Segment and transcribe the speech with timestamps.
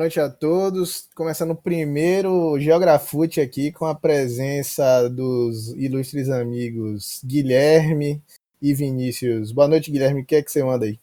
[0.00, 1.10] noite a todos.
[1.14, 8.22] Começando o primeiro Geografute aqui com a presença dos ilustres amigos Guilherme
[8.62, 9.52] e Vinícius.
[9.52, 10.22] Boa noite, Guilherme.
[10.22, 10.98] O que é que você manda aí?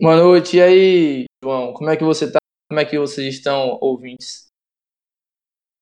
[0.00, 0.56] Boa noite.
[0.56, 1.72] E aí, João?
[1.72, 2.40] Como é que você tá?
[2.68, 4.48] Como é que vocês estão, ouvintes?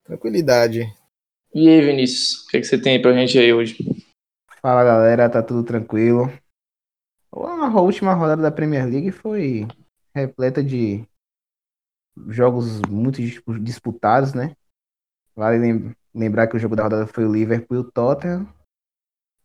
[0.04, 0.82] Tranquilidade.
[1.54, 2.44] E aí, Vinícius?
[2.44, 3.78] O que, é que você tem pra gente aí hoje?
[4.60, 5.30] Fala, galera.
[5.30, 6.30] Tá tudo tranquilo.
[7.32, 9.66] A última rodada da Premier League foi
[10.14, 11.08] repleta de
[12.28, 13.20] jogos muito
[13.60, 14.54] disputados, né?
[15.34, 18.46] Vale lembrar que o jogo da rodada foi o Liverpool e o Tottenham.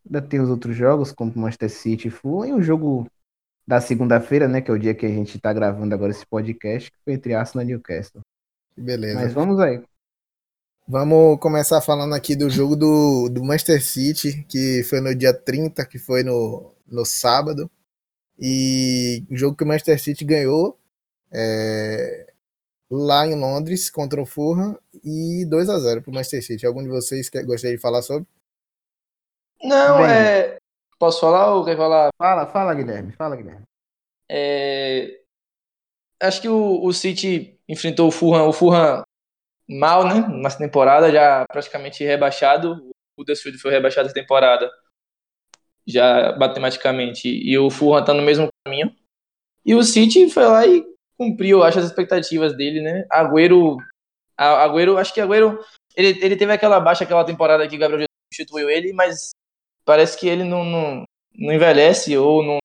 [0.04, 3.06] Ainda tem os outros jogos, como o Manchester City e Fulham, e o jogo
[3.66, 4.60] da segunda-feira, né?
[4.60, 7.34] Que é o dia que a gente tá gravando agora esse podcast, que foi entre
[7.34, 8.20] Arsenal e Newcastle.
[8.76, 9.20] Beleza.
[9.20, 9.82] Mas vamos aí.
[10.88, 15.84] Vamos começar falando aqui do jogo do, do Manchester City, que foi no dia 30,
[15.84, 17.68] que foi no, no sábado.
[18.38, 20.78] E o jogo que o Manchester City ganhou
[21.32, 22.25] é,
[22.90, 26.66] lá em Londres contra o Fulham e 2 a 0 para o Manchester City.
[26.66, 28.26] Algum de vocês quer, gostaria de falar sobre?
[29.62, 30.58] Não, Bem, é.
[30.98, 32.10] Posso falar ou quer falar?
[32.16, 33.12] Fala, fala, Guilherme.
[33.12, 33.64] Fala, Guilherme.
[34.30, 35.20] É...
[36.20, 39.02] Acho que o, o City enfrentou o Fulham, o Fulham
[39.68, 40.26] mal, né?
[40.28, 42.90] Nessa temporada, já praticamente rebaixado.
[43.16, 44.70] O Huddersfield foi rebaixado essa temporada,
[45.86, 47.28] já matematicamente.
[47.28, 48.94] E o Fulham tá no mesmo caminho.
[49.64, 53.06] E o City foi lá e cumpriu, acho, as expectativas dele, né?
[53.10, 53.76] Agüero,
[54.36, 55.58] Agüero, acho que Agüero,
[55.96, 59.30] ele, ele teve aquela baixa, aquela temporada que o Gabriel Jesus substituiu ele, mas
[59.84, 61.04] parece que ele não, não,
[61.34, 62.58] não envelhece ou não,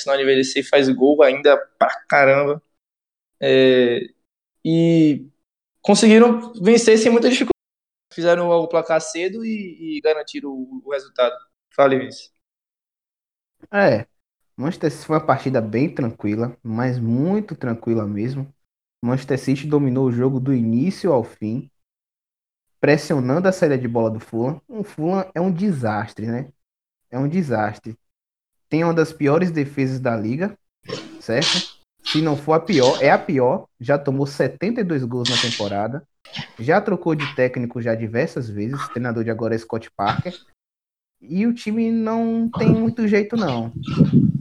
[0.00, 2.62] se não envelhecer faz gol ainda pra caramba.
[3.40, 4.00] É,
[4.64, 5.26] e
[5.80, 7.52] conseguiram vencer sem muita dificuldade.
[8.12, 11.36] Fizeram o placar cedo e, e garantiram o, o resultado.
[11.70, 12.32] Fale, Vince.
[13.72, 14.06] É,
[14.58, 18.52] Manchester City foi uma partida bem tranquila, mas muito tranquila mesmo.
[19.00, 21.70] Manchester City dominou o jogo do início ao fim,
[22.80, 24.60] pressionando a saída de bola do Fulham.
[24.66, 26.48] O Fulham é um desastre, né?
[27.08, 27.96] É um desastre.
[28.68, 30.58] Tem uma das piores defesas da liga,
[31.20, 31.78] certo?
[32.02, 33.68] Se não for a pior, é a pior.
[33.78, 36.02] Já tomou 72 gols na temporada.
[36.58, 38.82] Já trocou de técnico já diversas vezes.
[38.82, 40.34] O treinador de agora é Scott Parker.
[41.20, 43.72] E o time não tem muito jeito, não.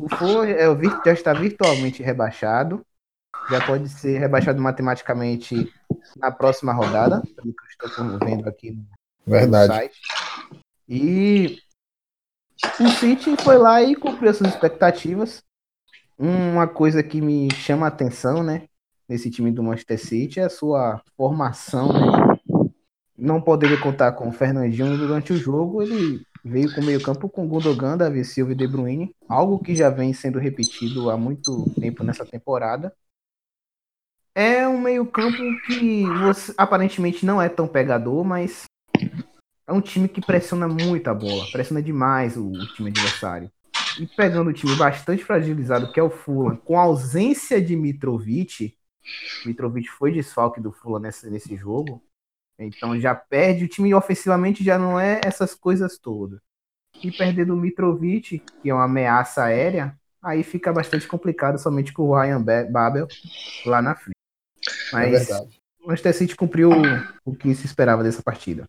[0.08, 0.66] O Fulham é,
[1.06, 2.86] já está virtualmente rebaixado.
[3.50, 5.72] Já pode ser rebaixado matematicamente
[6.16, 8.86] na próxima rodada, pelo que eu estou vendo aqui no
[9.26, 9.74] Verdade.
[9.74, 10.00] site.
[10.88, 11.58] E
[12.80, 15.44] o City foi lá e cumpriu suas expectativas.
[16.18, 18.64] Uma coisa que me chama a atenção, né,
[19.08, 22.38] nesse time do Manchester City é a sua formação, né?
[23.18, 27.48] Não poderia contar com o Fernandinho durante o jogo, ele veio com meio campo com
[27.48, 32.04] Gundogan, Davi Silva e De Bruyne, algo que já vem sendo repetido há muito tempo
[32.04, 32.94] nessa temporada.
[34.34, 38.66] É um meio campo que você, aparentemente não é tão pegador, mas
[39.68, 43.52] é um time que pressiona muito a bola, pressiona demais o, o time adversário.
[44.00, 48.78] E pegando o time bastante fragilizado, que é o Fulham, com a ausência de Mitrovic,
[49.46, 52.02] Mitrovic foi desfalque do Fulham nesse, nesse jogo,
[52.60, 56.40] então já perde, o time ofensivamente já não é essas coisas todas.
[57.04, 62.04] E perder do Mitrovic, que é uma ameaça aérea, aí fica bastante complicado somente com
[62.04, 63.08] o Ryan Babel
[63.66, 64.18] lá na frente.
[64.92, 66.72] Mas é o Manchester City cumpriu
[67.24, 68.68] o que se esperava dessa partida.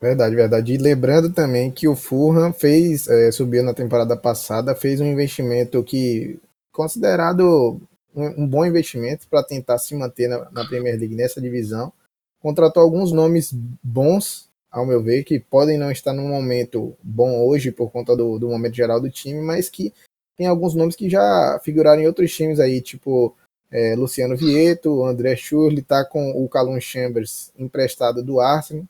[0.00, 0.74] Verdade, verdade.
[0.74, 5.82] E lembrando também que o Fulham fez, é, subiu na temporada passada, fez um investimento
[5.82, 6.38] que
[6.70, 7.80] considerado
[8.14, 11.92] um, um bom investimento para tentar se manter na, na Premier League nessa divisão
[12.40, 13.52] contratou alguns nomes
[13.82, 18.38] bons, ao meu ver, que podem não estar num momento bom hoje por conta do,
[18.38, 19.92] do momento geral do time, mas que
[20.36, 23.34] tem alguns nomes que já figuraram em outros times aí, tipo
[23.70, 28.84] é, Luciano Vieto, André Schurrle, tá com o Calum Chambers emprestado do Arsenal,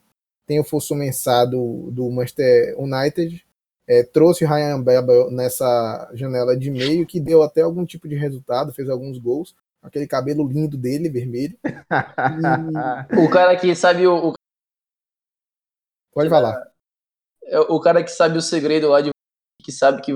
[0.47, 3.45] tem o Fosso Mensah do, do Manchester United,
[3.87, 8.15] é, trouxe o Ryan Babel nessa janela de meio, que deu até algum tipo de
[8.15, 11.59] resultado, fez alguns gols, aquele cabelo lindo dele, vermelho.
[13.17, 14.33] o cara que sabe o.
[16.13, 16.71] Pode falar.
[17.45, 19.11] É o cara que sabe o segredo lá de.
[19.63, 20.13] que sabe que.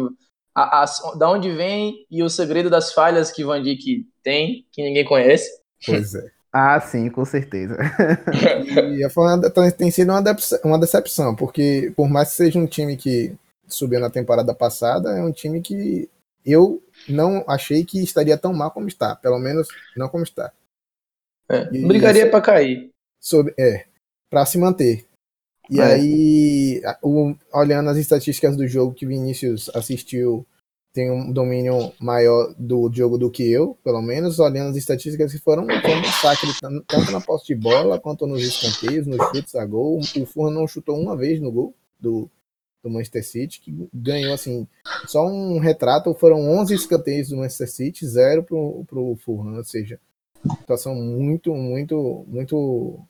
[0.55, 4.83] A, a, da onde vem e o segredo das falhas que Van Dijk tem, que
[4.83, 5.49] ninguém conhece.
[5.85, 6.31] Pois é.
[6.53, 7.79] ah, sim, com certeza.
[8.95, 10.23] e a tem sido uma,
[10.63, 13.35] uma decepção, porque por mais que seja um time que
[13.67, 16.07] subiu na temporada passada, é um time que
[16.45, 20.53] eu não achei que estaria tão mal como está, pelo menos não como está.
[21.49, 22.91] É, brigaria para cair.
[23.21, 23.87] Sobre, é,
[24.31, 25.07] para se manter.
[25.71, 25.85] E é.
[25.85, 30.47] aí, o, olhando as estatísticas do jogo que Vinícius assistiu,
[30.93, 35.39] tem um domínio maior do jogo do que eu, pelo menos, olhando as estatísticas que
[35.39, 36.47] foram, um saque
[36.87, 39.99] tanto na posse de bola quanto nos escanteios, nos chutes a gol.
[39.99, 42.31] O Furran não chutou uma vez no gol do,
[42.83, 44.67] do Manchester City, que ganhou assim,
[45.07, 50.01] só um retrato, foram 11 escanteios do Manchester City, zero pro, pro Fulham, ou seja,
[50.61, 53.07] situação muito, muito, muito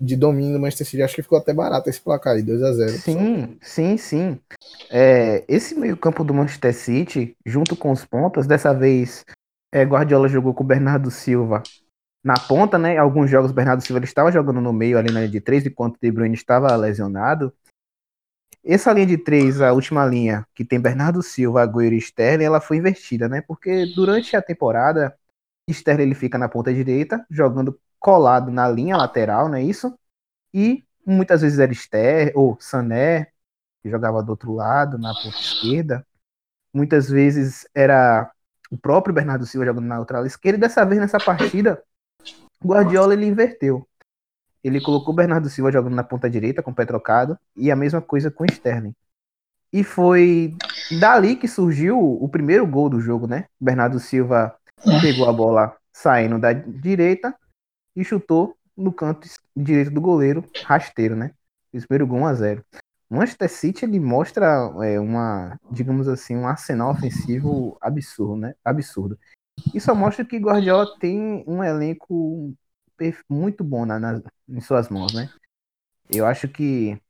[0.00, 1.02] de domínio do Manchester City.
[1.02, 4.40] Acho que ficou até barato esse placar aí, 2 a 0 Sim, sim, sim.
[4.90, 9.24] É, esse meio-campo do Manchester City, junto com os pontas, dessa vez
[9.72, 11.62] é, Guardiola jogou com o Bernardo Silva
[12.24, 12.96] na ponta, né?
[12.96, 15.64] Alguns jogos o Bernardo Silva ele estava jogando no meio ali na linha de três,
[15.66, 17.52] enquanto o De Bruyne estava lesionado.
[18.64, 22.60] Essa linha de três, a última linha, que tem Bernardo Silva, Agüero e Sterling, ela
[22.60, 23.42] foi invertida, né?
[23.42, 25.14] Porque durante a temporada,
[25.68, 29.98] Sterling ele fica na ponta direita, jogando colado na linha lateral, não é isso?
[30.52, 33.26] E muitas vezes era Sterling ou Sané,
[33.82, 36.06] que jogava do outro lado, na ponta esquerda.
[36.72, 38.30] Muitas vezes era
[38.70, 40.56] o próprio Bernardo Silva jogando na lateral esquerda.
[40.56, 41.82] E dessa vez, nessa partida,
[42.64, 43.86] Guardiola ele inverteu
[44.64, 47.76] ele colocou o Bernardo Silva jogando na ponta direita com o pé trocado e a
[47.76, 48.94] mesma coisa com o Sterling.
[49.70, 50.56] E foi
[50.98, 53.46] dali que surgiu o primeiro gol do jogo, né?
[53.60, 54.56] O Bernardo Silva
[55.02, 57.34] pegou a bola saindo da direita
[57.94, 61.32] e chutou no canto direito do goleiro, rasteiro, né?
[61.72, 62.64] Esse primeiro gol 1 a 0.
[63.10, 68.54] O Manchester City ele mostra é, uma, digamos assim, um arsenal ofensivo absurdo, né?
[68.64, 69.18] Absurdo.
[69.74, 72.54] Isso mostra que Guardiola tem um elenco
[73.28, 75.30] muito bom na, na, em suas mãos, né?
[76.10, 77.00] Eu acho que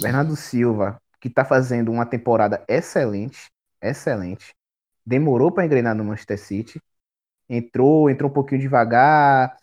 [0.00, 3.50] Bernardo Silva, que tá fazendo uma temporada excelente,
[3.80, 4.54] excelente,
[5.04, 6.80] demorou para engrenar no Manchester City,
[7.48, 9.56] entrou, entrou um pouquinho devagar,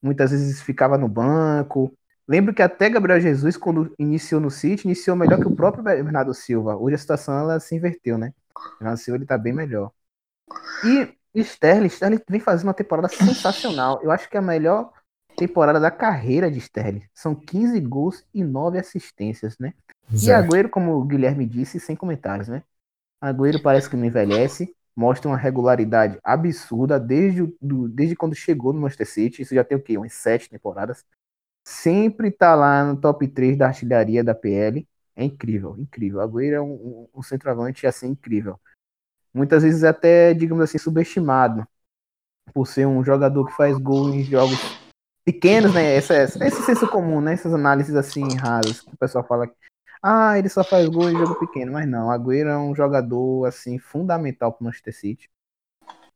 [0.00, 1.92] muitas vezes ficava no banco.
[2.26, 6.34] Lembro que até Gabriel Jesus, quando iniciou no City, iniciou melhor que o próprio Bernardo
[6.34, 6.76] Silva.
[6.76, 8.32] Hoje a situação ela se inverteu, né?
[8.56, 9.90] O Bernardo Silva ele tá bem melhor.
[10.84, 14.00] E Sterling, Sterling vem fazendo uma temporada sensacional.
[14.02, 14.92] Eu acho que é a melhor
[15.36, 17.02] temporada da carreira de Sterling.
[17.12, 19.74] São 15 gols e 9 assistências, né?
[20.14, 20.30] Zé.
[20.30, 22.62] E Agüero, como o Guilherme disse, sem comentários, né?
[23.20, 28.80] Agüero parece que não envelhece, mostra uma regularidade absurda desde, do, desde quando chegou no
[28.80, 29.42] Manchester City.
[29.42, 29.96] Isso já tem o quê?
[29.96, 31.04] Umas sete temporadas.
[31.64, 34.86] Sempre tá lá no top 3 da artilharia da PL.
[35.14, 36.20] É incrível, incrível.
[36.20, 38.58] Agüero é um, um, um centroavante assim incrível.
[39.32, 41.66] Muitas vezes até, digamos assim, subestimado
[42.52, 44.58] por ser um jogador que faz gol em jogos
[45.24, 45.94] pequenos, né?
[45.94, 47.34] Essa, esse senso comum, né?
[47.34, 49.54] Essas análises assim raras que o pessoal fala que
[50.02, 53.78] ah, ele só faz gol em jogo pequeno, mas não, Agüero é um jogador assim
[53.78, 55.30] fundamental para o Manchester City.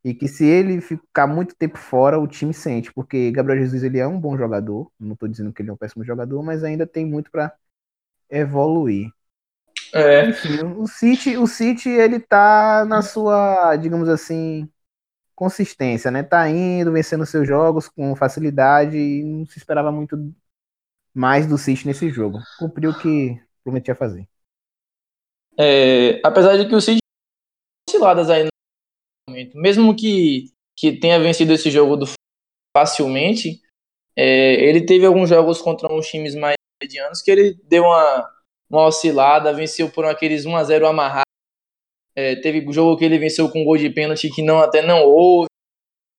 [0.04, 3.98] E que se ele ficar muito tempo fora, o time sente, porque Gabriel Jesus ele
[3.98, 6.86] é um bom jogador, não estou dizendo que ele é um péssimo jogador, mas ainda
[6.86, 7.52] tem muito para
[8.28, 9.10] evoluir.
[9.92, 10.28] É.
[10.28, 14.68] Enfim, o City, o City ele tá na sua, digamos assim,
[15.36, 16.22] consistência, né?
[16.22, 20.16] Tá indo, vencendo seus jogos com facilidade e não se esperava muito
[21.14, 22.38] mais do City nesse jogo.
[22.58, 24.26] Cumpriu o que prometia fazer.
[25.58, 26.98] É, apesar de que o City
[27.88, 28.48] osciladas aí no
[29.28, 32.06] momento, mesmo que, que tenha vencido esse jogo do
[32.76, 33.60] facilmente,
[34.16, 38.30] é, ele teve alguns jogos contra uns times mais medianos que ele deu uma,
[38.70, 41.25] uma oscilada, venceu por aqueles 1 a 0 amarrado
[42.16, 45.48] é, teve jogo que ele venceu com gol de pênalti que não até não houve.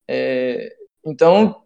[0.08, 0.72] É,
[1.04, 1.64] então,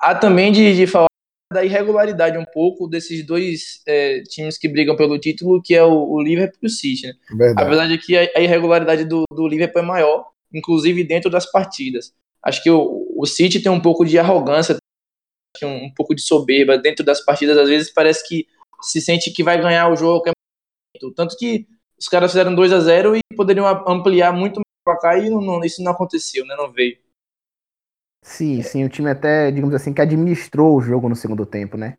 [0.00, 1.06] há também de, de, falar
[1.52, 6.10] da irregularidade um pouco desses dois é, times que brigam pelo título, que é o,
[6.10, 7.08] o Liverpool e o City.
[7.08, 7.12] Né?
[7.36, 7.60] Verdade.
[7.60, 11.50] A verdade é que a, a irregularidade do, do, Liverpool é maior, inclusive dentro das
[11.50, 12.14] partidas.
[12.42, 14.76] Acho que o, o City tem um pouco de arrogância,
[15.62, 17.58] um, um pouco de soberba dentro das partidas.
[17.58, 18.46] Às vezes parece que
[18.80, 20.30] se sente que vai ganhar o jogo.
[21.14, 21.66] Tanto que
[22.00, 25.62] os caras fizeram 2 a 0 e poderiam ampliar muito mais pra cá e não,
[25.62, 26.56] isso não aconteceu, né?
[26.56, 26.98] Não veio.
[28.22, 31.96] Sim, sim, o time até, digamos assim, que administrou o jogo no segundo tempo, né?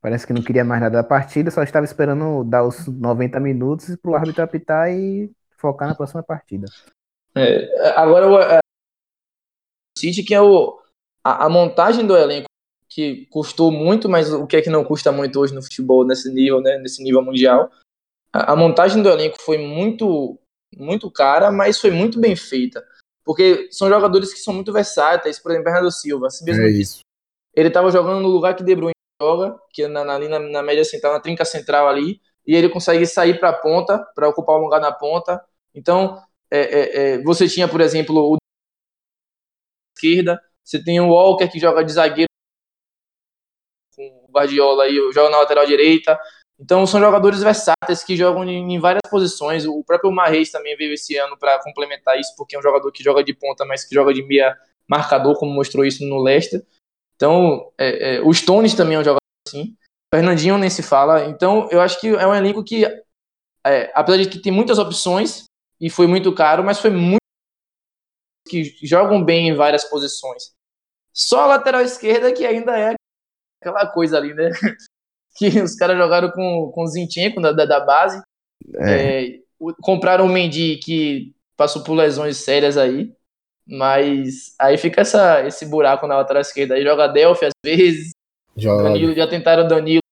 [0.00, 3.96] Parece que não queria mais nada da partida, só estava esperando dar os 90 minutos
[3.96, 6.66] para o árbitro apitar e focar na próxima partida.
[7.36, 8.62] É, agora o
[9.96, 10.80] City, que é o,
[11.24, 12.48] a, a, montagem do elenco,
[12.88, 16.32] que custou muito, mas o que é que não custa muito hoje no futebol, nesse
[16.32, 17.70] nível, né, nesse nível mundial.
[18.32, 20.38] A, a montagem do elenco foi muito,
[20.76, 22.84] muito cara, mas foi muito bem feita.
[23.24, 26.26] Porque são jogadores que são muito versáteis, por exemplo, Bernardo Silva.
[26.26, 27.00] Assim mesmo é isso.
[27.54, 30.62] Ele estava jogando no lugar que De Bruyne joga, que é na, na, na, na
[30.62, 34.56] média central, na trinca central ali, e ele consegue sair para a ponta, para ocupar
[34.56, 35.44] um lugar na ponta.
[35.74, 36.20] Então,
[36.50, 38.36] é, é, é, você tinha, por exemplo, o
[39.96, 42.28] esquerda, você tem o Walker que joga de zagueiro
[43.94, 46.18] com o Guardiola e joga na lateral direita.
[46.62, 49.66] Então são jogadores versáteis que jogam em, várias posições.
[49.66, 53.02] O próprio Marreis também veio esse ano para complementar isso, porque é um jogador que
[53.02, 54.56] joga de ponta, mas que joga de meia
[54.88, 56.64] marcador, como mostrou isso no Leicester.
[57.16, 59.76] Então, é, é, o Stones também é um jogador assim.
[60.14, 61.24] Fernandinho nem se fala.
[61.24, 62.84] Então, eu acho que é um elenco que,
[63.66, 65.46] é, apesar de que tem muitas opções
[65.80, 67.18] e foi muito caro, mas foi muito
[68.48, 70.52] que jogam bem em várias posições.
[71.12, 72.94] Só a lateral esquerda que ainda é
[73.60, 74.50] aquela coisa ali, né?
[75.36, 78.22] Que os caras jogaram com, com o Zinchenko da, da base.
[78.76, 79.24] É.
[79.26, 79.38] É,
[79.80, 83.12] compraram o Mendy que passou por lesões sérias aí.
[83.66, 86.74] Mas aí fica essa, esse buraco na lateral esquerda.
[86.74, 88.12] Aí joga Delphi às vezes.
[88.56, 88.84] Joga.
[88.84, 90.02] Danilo, já tentaram Danilo,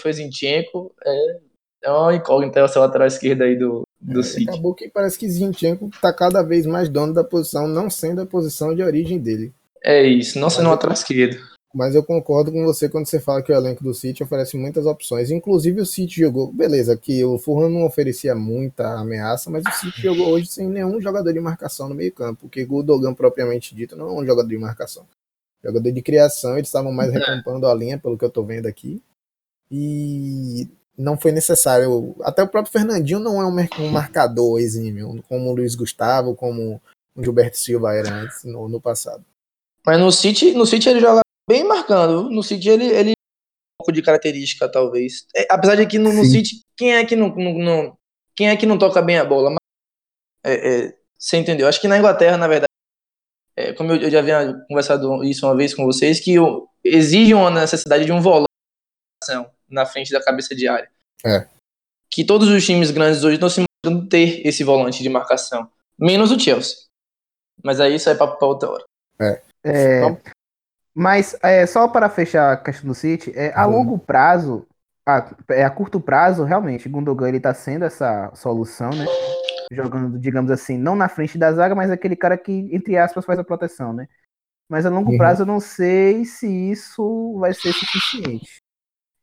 [0.00, 0.92] foi Zinchenko.
[1.04, 1.40] É,
[1.84, 4.48] é uma incógnita essa lateral esquerda aí do, do é, City.
[4.48, 8.26] Acabou que parece que Zinchenko tá cada vez mais dono da posição, não sendo a
[8.26, 9.52] posição de origem dele.
[9.82, 11.38] É isso, não sendo lateral esquerdo.
[11.72, 14.86] Mas eu concordo com você quando você fala que o elenco do City oferece muitas
[14.86, 15.30] opções.
[15.30, 20.02] Inclusive o City jogou, beleza, que o Fulham não oferecia muita ameaça, mas o City
[20.02, 23.94] jogou hoje sem nenhum jogador de marcação no meio campo, porque o Dogan propriamente dito
[23.94, 25.06] não é um jogador de marcação.
[25.62, 27.18] Jogador de criação, eles estavam mais é.
[27.18, 29.00] recampando a linha, pelo que eu tô vendo aqui.
[29.70, 32.16] E não foi necessário.
[32.22, 36.80] Até o próprio Fernandinho não é um marcador exímio, como o Luiz Gustavo, como
[37.14, 39.24] o Gilberto Silva era antes, no, no passado.
[39.86, 42.30] Mas no City, no City ele joga bem marcando.
[42.30, 45.26] No City ele, ele um pouco de característica, talvez.
[45.34, 47.98] É, apesar de que no, no City, quem é que não, não, não,
[48.36, 49.50] quem é que não toca bem a bola?
[49.50, 49.58] Mas,
[50.44, 51.68] é, é, você entendeu?
[51.68, 52.70] Acho que na Inglaterra, na verdade,
[53.56, 56.36] é, como eu, eu, já havia conversado isso uma vez com vocês, que
[56.84, 58.46] exige uma necessidade de um volante
[59.68, 60.90] na frente da cabeça de área.
[61.24, 61.46] É.
[62.10, 65.70] Que todos os times grandes hoje estão se mostrando ter esse volante de marcação.
[65.98, 66.76] Menos o Chelsea.
[67.62, 68.84] Mas aí isso é papo para outra hora.
[69.20, 69.42] É.
[69.64, 70.00] é
[70.94, 74.66] mas é, só para fechar a questão do City, é, a longo prazo,
[75.06, 79.06] a, é, a curto prazo, realmente, Gundogan ele tá sendo essa solução, né?
[79.72, 83.38] Jogando, digamos assim, não na frente da zaga, mas aquele cara que, entre aspas, faz
[83.38, 84.08] a proteção, né?
[84.68, 85.18] Mas a longo uhum.
[85.18, 88.58] prazo eu não sei se isso vai ser suficiente.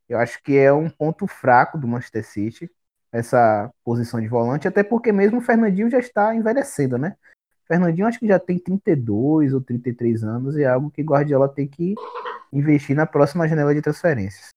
[0.08, 2.72] Eu acho que é um ponto fraco do Manchester City,
[3.12, 7.16] essa posição de volante, até porque mesmo o Fernandinho já está envelhecendo, né?
[7.68, 11.68] Fernandinho acho que já tem 32 ou 33 anos e é algo que Guardiola tem
[11.68, 11.96] que
[12.52, 14.50] investir na próxima janela de transferências.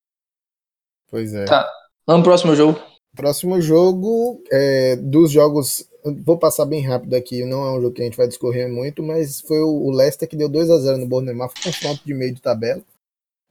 [1.10, 1.44] Pois é.
[1.44, 1.68] Tá.
[2.06, 2.80] Vamos pro próximo jogo.
[3.14, 5.88] Próximo jogo é, dos jogos.
[6.24, 9.02] Vou passar bem rápido aqui, não é um jogo que a gente vai discorrer muito,
[9.02, 12.32] mas foi o Leicester que deu 2 a 0 no Bournemouth, um confronto de meio
[12.32, 12.82] de tabela.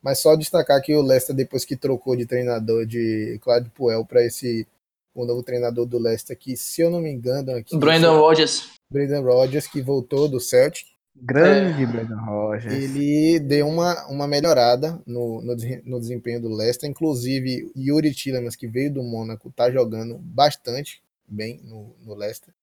[0.02, 4.26] Mas só destacar que o Leicester, depois que trocou de treinador de Claudio Puel para
[4.26, 4.66] esse
[5.14, 7.78] o novo treinador do Leicester, que se eu não me engano aqui.
[7.78, 8.79] Brandon Rodgers.
[8.92, 10.88] Brandon Rodgers, que voltou do Celtic.
[11.16, 12.74] Grande é, Brandon Rodgers.
[12.74, 15.56] Ele deu uma, uma melhorada no, no,
[15.86, 16.90] no, desempenho do Leicester.
[16.90, 22.54] Inclusive, Yuri Tillemans, que veio do Mônaco, tá jogando bastante bem no, no Leicester.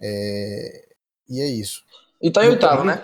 [0.00, 0.88] É,
[1.28, 1.84] e é isso.
[2.20, 2.96] E tá em oitavo, né?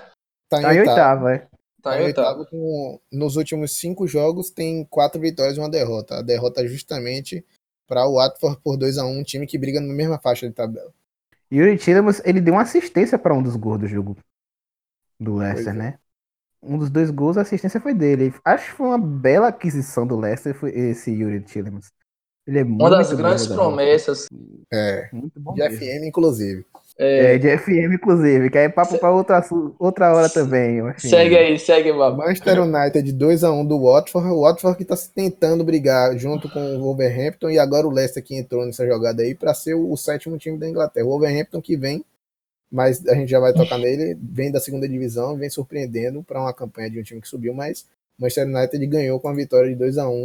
[0.48, 1.38] Tá em, tá em oitavo, é.
[1.38, 1.48] Tá,
[1.82, 2.46] tá em oitavo.
[2.46, 6.18] Com, nos últimos cinco jogos tem quatro vitórias e uma derrota.
[6.18, 7.44] A derrota justamente
[7.87, 10.54] para o Watford por 2 a 1 um time que briga na mesma faixa de
[10.54, 10.92] tabela.
[11.52, 14.17] Yuri Tillemans, ele deu uma assistência para um dos gols do jogo
[15.19, 15.76] do Leicester, é.
[15.76, 15.99] né?
[16.62, 18.35] Um dos dois gols, a assistência foi dele.
[18.45, 21.90] Acho que foi uma bela aquisição do Leicester foi esse Yuri Tillemans.
[22.47, 24.26] Ele é muito Uma das grandes promessas.
[24.73, 25.78] É, muito bom de mesmo.
[25.78, 26.67] FM, inclusive.
[27.00, 29.40] É, é, de FM, inclusive, que aí é papo para outra,
[29.78, 30.81] outra hora também.
[30.99, 32.19] Segue aí, segue, Bob.
[32.19, 34.28] Manchester United 2x1 do Watford.
[34.28, 38.37] O Watford que está tentando brigar junto com o Wolverhampton e agora o Leicester que
[38.37, 41.07] entrou nessa jogada aí para ser o, o, sétimo time da Inglaterra.
[41.07, 42.05] O Wolverhampton que vem,
[42.69, 46.52] mas a gente já vai tocar nele, vem da segunda divisão, vem surpreendendo para uma
[46.52, 47.87] campanha de um time que subiu, mas
[48.19, 50.25] o Manchester United ganhou com a vitória de 2x1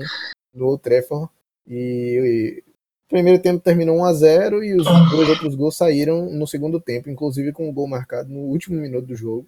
[0.55, 1.29] no Old Trafford
[1.67, 2.72] e, e
[3.13, 7.11] primeiro tempo terminou 1 a 0 e os dois outros gols saíram no segundo tempo,
[7.11, 9.47] inclusive com um gol marcado no último minuto do jogo,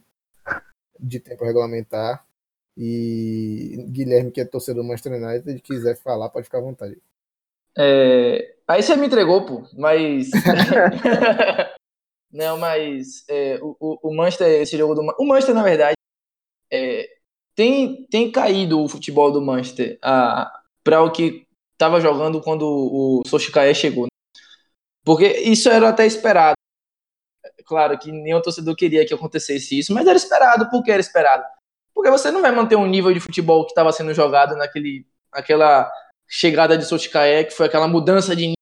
[1.00, 2.24] de tempo regulamentar.
[2.78, 6.96] E Guilherme, que é torcedor do Manchester United, quiser falar, pode ficar à vontade.
[7.76, 8.54] É...
[8.68, 10.30] Aí você me entregou, pô, mas.
[12.32, 15.96] Não, mas é, o, o Manchester, esse jogo do O Manchester, na verdade,
[16.70, 17.10] é,
[17.56, 19.98] tem, tem caído o futebol do Manchester
[20.84, 21.45] para o que
[21.76, 24.06] estava jogando quando o Soshikae chegou.
[24.06, 24.10] Né?
[25.04, 26.56] Porque isso era até esperado.
[27.66, 30.70] Claro que nenhum torcedor queria que acontecesse isso, mas era esperado.
[30.70, 31.44] Por que era esperado?
[31.94, 35.92] Porque você não vai manter um nível de futebol que estava sendo jogado naquele, naquela
[36.28, 38.54] chegada de Soshikae, que foi aquela mudança de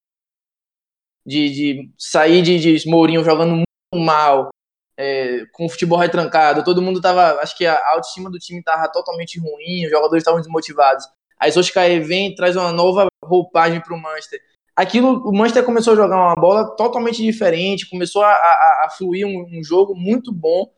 [1.25, 4.49] de, de sair de, de Mourinho jogando muito mal,
[4.97, 8.91] é, com o futebol retrancado, todo mundo tava, acho que a autoestima do time tava
[8.91, 11.05] totalmente ruim, os jogadores estavam desmotivados.
[11.43, 14.39] Aí Solskjaer vem e traz uma nova roupagem para o Manchester.
[14.73, 19.27] Aquilo, o Manchester começou a jogar uma bola totalmente diferente, começou a, a, a fluir
[19.27, 20.71] um, um, jogo muito bom.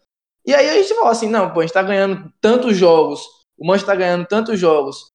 [0.44, 3.22] E aí a gente falou assim, não, pô, a gente tá ganhando tantos jogos,
[3.56, 5.12] o Manchester tá ganhando tantos jogos,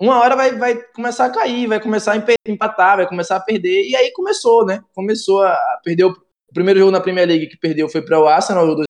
[0.00, 3.86] uma hora vai, vai começar a cair, vai começar a empatar, vai começar a perder.
[3.86, 4.82] E aí começou, né?
[4.94, 6.04] Começou a perder.
[6.04, 8.84] O, primeiro jogo na Premier League que perdeu foi para o Arsenal, o do,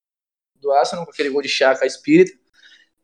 [0.60, 2.38] do Arsenal, com aquele gol de Chaka Espírito.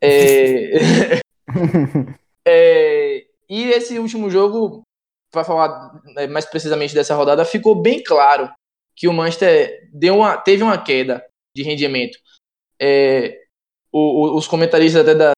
[0.00, 1.18] É...
[2.50, 3.26] é...
[3.48, 4.82] E esse último jogo,
[5.30, 8.52] para falar né, mais precisamente dessa rodada, ficou bem claro
[8.96, 12.18] que o Manchester deu uma, teve uma queda de rendimento.
[12.80, 13.40] É...
[13.92, 15.32] O, o, os comentaristas até da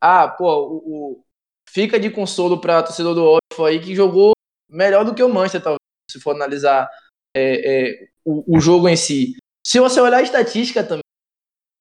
[0.00, 1.24] ah, pô, o, o
[1.68, 4.32] fica de consolo para torcedor do Watford aí que jogou
[4.68, 5.78] melhor do que o Manchester, talvez,
[6.10, 6.88] se for analisar
[7.36, 9.36] é, é, o, o, jogo em si.
[9.66, 11.02] Se você olhar a estatística também,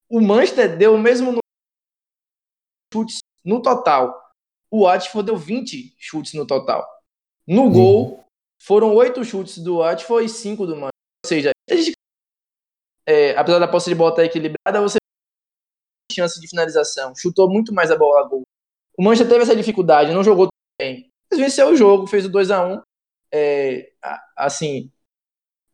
[0.09, 1.40] o Manchester deu o mesmo
[2.91, 4.31] chutes no total.
[4.69, 6.87] O Watford deu 20 chutes no total.
[7.47, 7.71] No uhum.
[7.71, 8.25] gol,
[8.61, 10.91] foram 8 chutes do Watford e 5 do Manchester.
[11.25, 11.51] Ou seja,
[13.05, 14.97] é, apesar da posse de bola estar equilibrada, você
[16.11, 18.43] chance de finalização, chutou muito mais a bola a gol.
[18.97, 21.09] O Manchester teve essa dificuldade, não jogou bem.
[21.29, 22.81] Mas venceu o jogo, fez o 2 a 1
[23.33, 23.91] é,
[24.35, 24.91] Assim,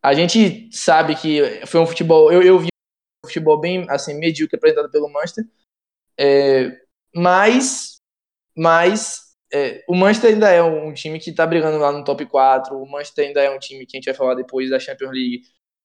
[0.01, 2.31] a gente sabe que foi um futebol.
[2.31, 2.67] Eu, eu vi
[3.23, 5.45] um futebol bem assim, medíocre apresentado pelo Manchester.
[6.17, 6.86] É,
[7.17, 7.97] mas
[8.55, 12.75] mas é, o Manchester ainda é um time que está brigando lá no top 4.
[12.75, 15.41] O Manchester ainda é um time que a gente vai falar depois da Champions League,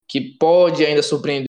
[0.08, 1.46] que pode ainda surpreender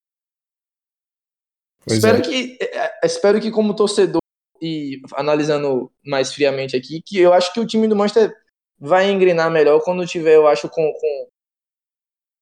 [1.88, 2.22] espero, é.
[2.22, 4.22] que, é, é, espero que, como torcedor,
[4.62, 8.34] e analisando mais friamente aqui, que eu acho que o time do Manchester
[8.80, 11.28] vai engrenar melhor quando tiver, eu acho, com, com,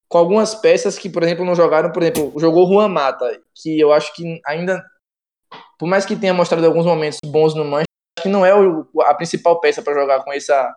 [0.08, 1.92] com algumas peças que, por exemplo, não jogaram.
[1.92, 4.84] Por exemplo, jogou Juan Mata, que eu acho que ainda,
[5.82, 8.88] por mais que tenha mostrado alguns momentos bons no Manchester, acho que não é o,
[9.02, 10.72] a principal peça para jogar com, essa,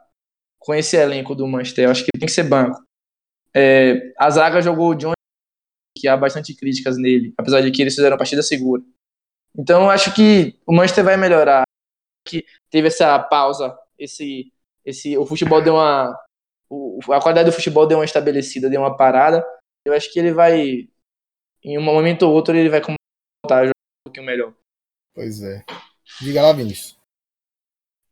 [0.59, 1.85] com esse elenco do Manchester.
[1.85, 2.83] Eu acho que tem que ser banco.
[3.55, 5.12] É, a zaga jogou o John
[5.95, 8.83] que há bastante críticas nele, apesar de que eles fizeram partida segura.
[9.55, 11.64] Então, acho que o Manchester vai melhorar.
[12.27, 14.51] Que teve essa pausa, esse,
[14.87, 16.19] esse, o futebol deu uma,
[16.71, 19.47] o, a qualidade do futebol deu uma estabelecida, deu uma parada.
[19.85, 20.88] Eu acho que ele vai,
[21.62, 24.55] em um momento ou outro, ele vai voltar a jogar um pouquinho melhor.
[25.14, 25.64] Pois é.
[26.20, 26.98] Diga lá, Vinícius.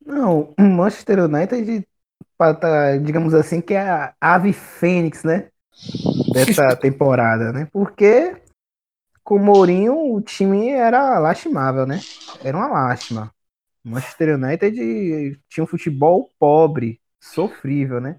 [0.04, 1.86] Não, o Manchester United,
[2.38, 5.48] tá, digamos assim, que é a ave fênix, né?
[6.32, 7.68] dessa temporada, né?
[7.72, 8.36] Porque
[9.24, 12.00] com o Mourinho o time era lastimável, né?
[12.42, 13.32] Era uma lástima.
[13.84, 18.18] O Manchester United tinha um futebol pobre, sofrível, né?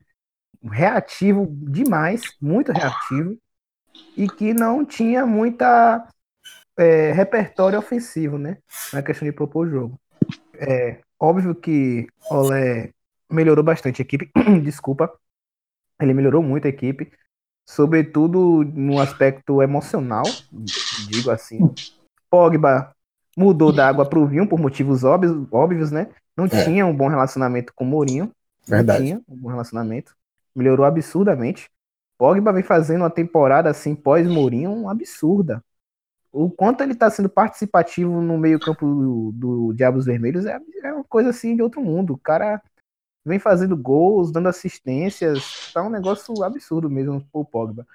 [0.61, 3.37] Reativo demais, muito reativo,
[4.15, 6.07] e que não tinha muita
[6.77, 8.57] é, repertório ofensivo, né?
[8.91, 9.99] Na questão de propor o jogo.
[10.55, 12.91] É óbvio que Olé
[13.29, 14.31] melhorou bastante a equipe,
[14.63, 15.11] desculpa.
[15.99, 17.11] Ele melhorou muito a equipe
[17.65, 20.23] sobretudo no aspecto emocional,
[21.07, 21.59] digo assim.
[22.29, 22.93] Pogba
[23.37, 26.09] mudou da água para o vinho por motivos óbvios, óbvios né?
[26.35, 26.63] Não é.
[26.63, 28.31] tinha um bom relacionamento com o Mourinho.
[28.67, 28.99] Verdade.
[28.99, 30.15] Não tinha um bom relacionamento.
[30.55, 31.69] Melhorou absurdamente.
[32.17, 35.63] Pogba vem fazendo uma temporada assim pós-Mourinho absurda.
[36.33, 41.03] O quanto ele está sendo participativo no meio-campo do, do Diabos Vermelhos é, é uma
[41.03, 42.13] coisa assim de outro mundo.
[42.13, 42.59] O cara
[43.23, 47.85] vem fazendo gols, dando assistências, tá um negócio absurdo mesmo pro Pogba.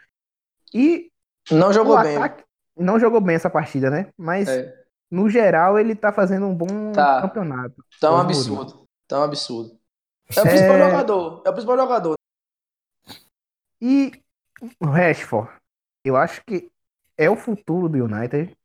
[0.73, 1.11] E
[1.51, 2.17] não jogou bem.
[2.17, 2.45] Ataque,
[2.77, 4.13] não jogou bem essa partida, né?
[4.17, 4.85] Mas é.
[5.11, 7.21] no geral ele tá fazendo um bom tá.
[7.21, 7.85] campeonato.
[8.01, 8.87] Tá um absurdo.
[9.09, 9.77] Tá um absurdo.
[10.37, 10.91] É o principal é...
[10.91, 11.43] jogador.
[11.45, 12.15] É o principal jogador.
[13.81, 14.13] E
[14.81, 15.51] o Rashford,
[16.05, 16.71] eu acho que
[17.19, 18.57] é o futuro do United.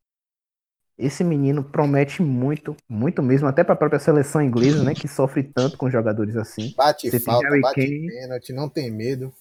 [0.96, 5.42] Esse menino promete muito, muito mesmo, até para a própria seleção inglesa, né, que sofre
[5.42, 6.72] tanto com jogadores assim.
[6.78, 9.34] Bate Você falta, bate Kane, pênalti, não tem medo.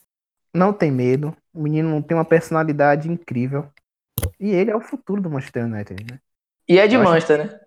[0.55, 1.37] Não tem medo.
[1.53, 3.68] O menino tem uma personalidade incrível.
[4.40, 6.18] E ele é o futuro do Manchester United, né?
[6.66, 7.53] E é de Eu Manchester, acho...
[7.53, 7.61] né?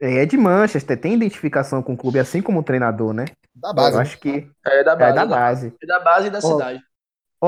[0.00, 3.26] É de Manchester, tem identificação com o clube, assim como o treinador, né?
[3.54, 3.96] Da base.
[3.96, 5.10] Eu acho que é da base.
[5.10, 5.74] É da base.
[5.80, 6.82] É da base e da cidade.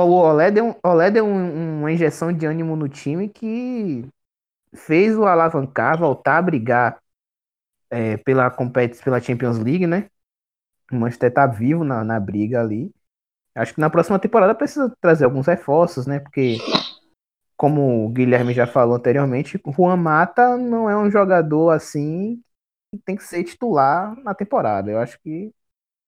[0.00, 4.06] O Olé deu, Olé deu um, uma injeção de ânimo no time que
[4.74, 7.00] fez o alavancar, voltar a brigar
[7.90, 10.08] é, pela, pela Champions League, né?
[10.92, 12.92] O Manchester tá vivo na, na briga ali.
[13.54, 16.20] Acho que na próxima temporada precisa trazer alguns reforços, né?
[16.20, 16.58] Porque,
[17.56, 22.42] como o Guilherme já falou anteriormente, Juan Mata não é um jogador assim
[22.92, 24.90] que tem que ser titular na temporada.
[24.90, 25.52] Eu acho que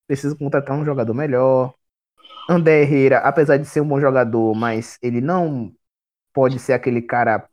[0.06, 1.74] precisa contratar um jogador melhor.
[2.48, 5.74] André Herrera, apesar de ser um bom jogador, mas ele não
[6.32, 7.48] pode ser aquele cara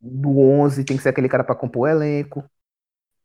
[0.00, 2.44] do 11, tem que ser aquele cara para compor o elenco.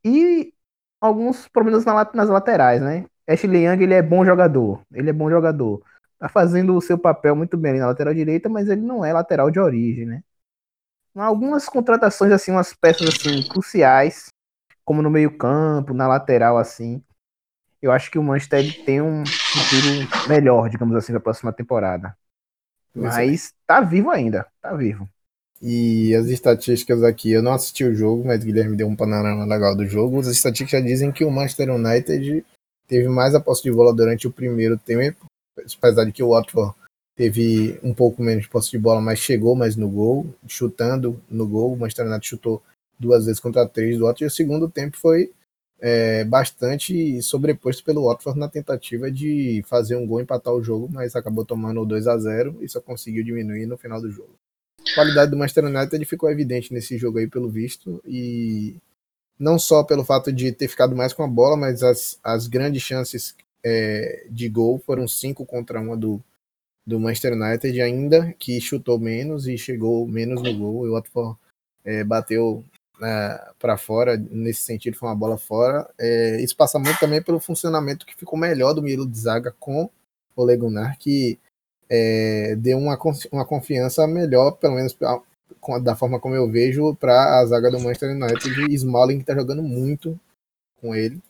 [0.03, 0.53] E
[0.99, 3.05] alguns problemas nas laterais, né?
[3.27, 4.81] Ashley Young, ele é bom jogador.
[4.93, 5.81] Ele é bom jogador.
[6.19, 9.51] Tá fazendo o seu papel muito bem na lateral direita, mas ele não é lateral
[9.51, 10.23] de origem, né?
[11.15, 14.27] Algumas contratações, assim, umas peças, assim, cruciais,
[14.83, 17.03] como no meio campo, na lateral, assim.
[17.83, 22.15] Eu acho que o Manchester tem um futuro melhor, digamos assim, para a próxima temporada.
[22.95, 22.99] É.
[22.99, 25.09] Mas tá vivo ainda, tá vivo.
[25.61, 29.43] E as estatísticas aqui, eu não assisti o jogo, mas o Guilherme deu um panorama
[29.43, 30.17] legal do jogo.
[30.21, 32.45] As estatísticas já dizem que o Manchester United
[32.87, 35.25] teve mais a posse de bola durante o primeiro tempo,
[35.81, 36.73] apesar de que o Watford
[37.17, 41.45] teve um pouco menos de posse de bola, mas chegou mais no gol, chutando no
[41.45, 41.73] gol.
[41.73, 42.63] O Manchester United chutou
[42.97, 44.23] duas vezes contra três do Watford.
[44.23, 45.33] E o segundo tempo foi
[45.85, 51.13] é, bastante sobreposto pelo Watford na tentativa de fazer um gol, empatar o jogo, mas
[51.13, 54.33] acabou tomando 2 a 0 e só conseguiu diminuir no final do jogo.
[54.79, 58.77] A qualidade do Manchester United ficou evidente nesse jogo aí, pelo visto, e
[59.37, 62.81] não só pelo fato de ter ficado mais com a bola, mas as, as grandes
[62.81, 66.23] chances é, de gol foram cinco contra uma do,
[66.87, 70.85] do Manchester United, ainda que chutou menos e chegou menos no gol.
[70.85, 71.37] E o Watford
[71.83, 72.63] é, bateu
[73.59, 75.89] para fora, nesse sentido, foi uma bola fora.
[75.99, 79.89] É, isso passa muito também pelo funcionamento que ficou melhor do Milo de Zaga com
[80.35, 81.39] o Legunar, que
[81.89, 82.97] é, deu uma,
[83.31, 84.97] uma confiança melhor, pelo menos
[85.81, 88.71] da forma como eu vejo, para a zaga do Manchester United.
[88.71, 90.19] E Smalling que está jogando muito
[90.81, 91.21] com ele.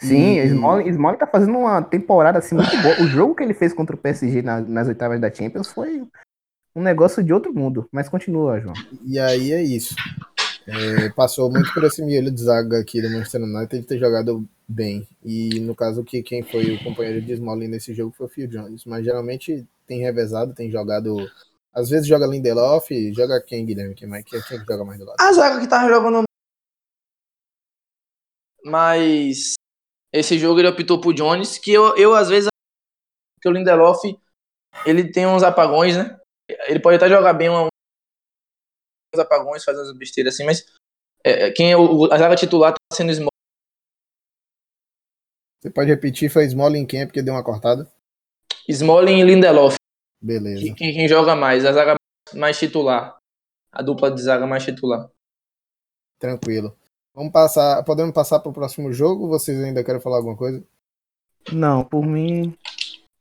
[0.00, 0.46] Sim, e...
[0.46, 3.02] Smalling, Smalling tá fazendo uma temporada assim muito boa.
[3.02, 6.02] O jogo que ele fez contra o PSG na, nas oitavas da Champions foi
[6.74, 7.88] um negócio de outro mundo.
[7.92, 8.74] Mas continua, João.
[9.04, 9.94] E aí é isso.
[10.66, 14.48] É, passou muito por esse milho de zaga aqui do Manchester United de ter jogado
[14.66, 15.06] bem.
[15.22, 18.48] E no caso que quem foi o companheiro de Smalling nesse jogo foi o Phil
[18.48, 18.84] Jones.
[18.84, 21.16] Mas geralmente tem revezado, tem jogado.
[21.72, 23.94] Às vezes joga Lindelof, joga quem, Guilherme?
[23.94, 25.16] Quem, mais, quem, quem joga mais do lado?
[25.20, 26.22] A zaga que tava jogando.
[28.64, 29.54] Mas
[30.12, 32.48] esse jogo ele optou por Jones, que eu, eu às vezes
[33.42, 34.00] que o Lindelof
[34.86, 36.18] ele tem uns apagões, né?
[36.66, 37.68] Ele pode até jogar bem um,
[39.18, 40.64] apagões, fazendo as besteiras assim, mas
[41.24, 43.28] é, quem é o, a zaga titular tá sendo Smalling.
[45.60, 47.90] Você pode repetir, foi Smalling quem é porque deu uma cortada?
[48.68, 49.76] Smalling e Lindelof.
[50.20, 50.74] Beleza.
[50.74, 51.94] Quem, quem joga mais, a zaga
[52.34, 53.18] mais titular.
[53.72, 55.10] A dupla de zaga mais titular.
[56.18, 56.76] Tranquilo.
[57.14, 59.28] Vamos passar, podemos passar para o próximo jogo?
[59.28, 60.64] Vocês ainda querem falar alguma coisa?
[61.52, 62.56] Não, por mim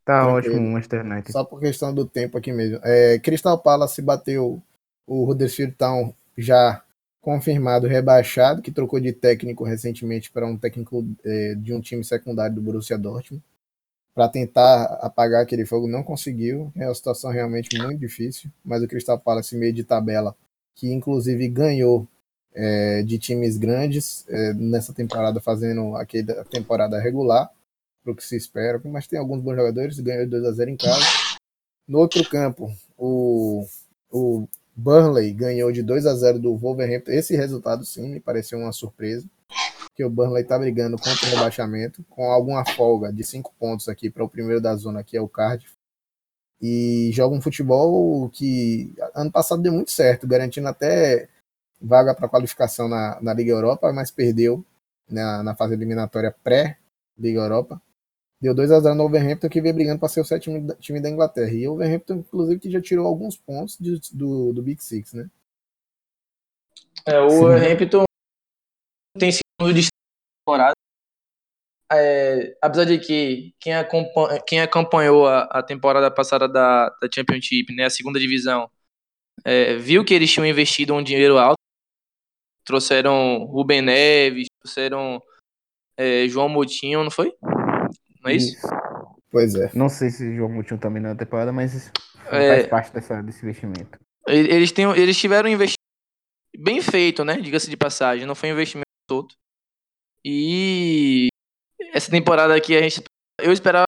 [0.06, 0.38] tá Tranquilo.
[0.38, 1.32] ótimo o Manchester United.
[1.32, 2.80] Só por questão do tempo aqui mesmo.
[2.84, 4.62] É, Crystal Palace bateu
[5.06, 6.84] o Huddersfield Town já
[7.22, 12.56] confirmado rebaixado, que trocou de técnico recentemente para um técnico é, de um time secundário
[12.56, 13.42] do Borussia Dortmund,
[14.14, 16.72] para tentar apagar aquele fogo, não conseguiu.
[16.76, 20.36] É uma situação realmente muito difícil, mas o Crystal Palace meio de tabela,
[20.76, 22.08] que inclusive ganhou
[22.54, 27.50] é, de times grandes é, nessa temporada, fazendo aquela temporada regular,
[28.04, 30.76] para o que se espera, mas tem alguns bons jogadores, ganhou 2 a 0 em
[30.76, 31.06] casa.
[31.88, 33.66] No outro campo, o,
[34.12, 37.12] o Burnley ganhou de 2 a 0 do Wolverhampton.
[37.12, 39.28] Esse resultado, sim, me pareceu uma surpresa.
[39.96, 44.10] Que o Burnley está brigando contra o rebaixamento, com alguma folga de 5 pontos aqui
[44.10, 45.74] para o primeiro da zona, que é o Cardiff.
[46.60, 51.30] E joga um futebol que ano passado deu muito certo, garantindo até
[51.80, 54.66] vaga para qualificação na, na Liga Europa, mas perdeu
[55.10, 57.82] na, na fase eliminatória pré-Liga Europa
[58.44, 61.10] deu 2 a 0 no Overhampton, que vem brigando para ser o sétimo time da
[61.10, 61.50] Inglaterra.
[61.54, 65.30] E o Overhampton, inclusive, que já tirou alguns pontos de, do, do Big Six, né?
[67.06, 68.04] É, o Overhampton
[69.18, 69.88] tem sido de
[70.46, 70.74] temporada.
[71.90, 77.74] É, apesar de que quem, acompanha, quem acompanhou a, a, temporada passada da, da Championship,
[77.74, 78.70] né, a segunda divisão,
[79.46, 81.60] é, viu que eles tinham investido um dinheiro alto,
[82.66, 85.22] trouxeram Rubem Neves, trouxeram
[85.98, 87.34] é, João Moutinho, não foi?
[88.24, 88.56] Não é isso?
[88.56, 88.68] isso?
[89.30, 89.72] Pois é.
[89.74, 91.92] Não sei se o João Moutinho também na temporada, mas
[92.28, 92.48] é...
[92.48, 94.00] faz parte dessa, desse investimento.
[94.28, 95.78] Eles, têm, eles tiveram um investimento
[96.58, 97.40] bem feito, né?
[97.42, 98.26] Diga-se de passagem.
[98.26, 99.34] Não foi um investimento todo.
[100.24, 101.28] E
[101.94, 103.04] essa temporada aqui a gente.
[103.42, 103.86] Eu esperava.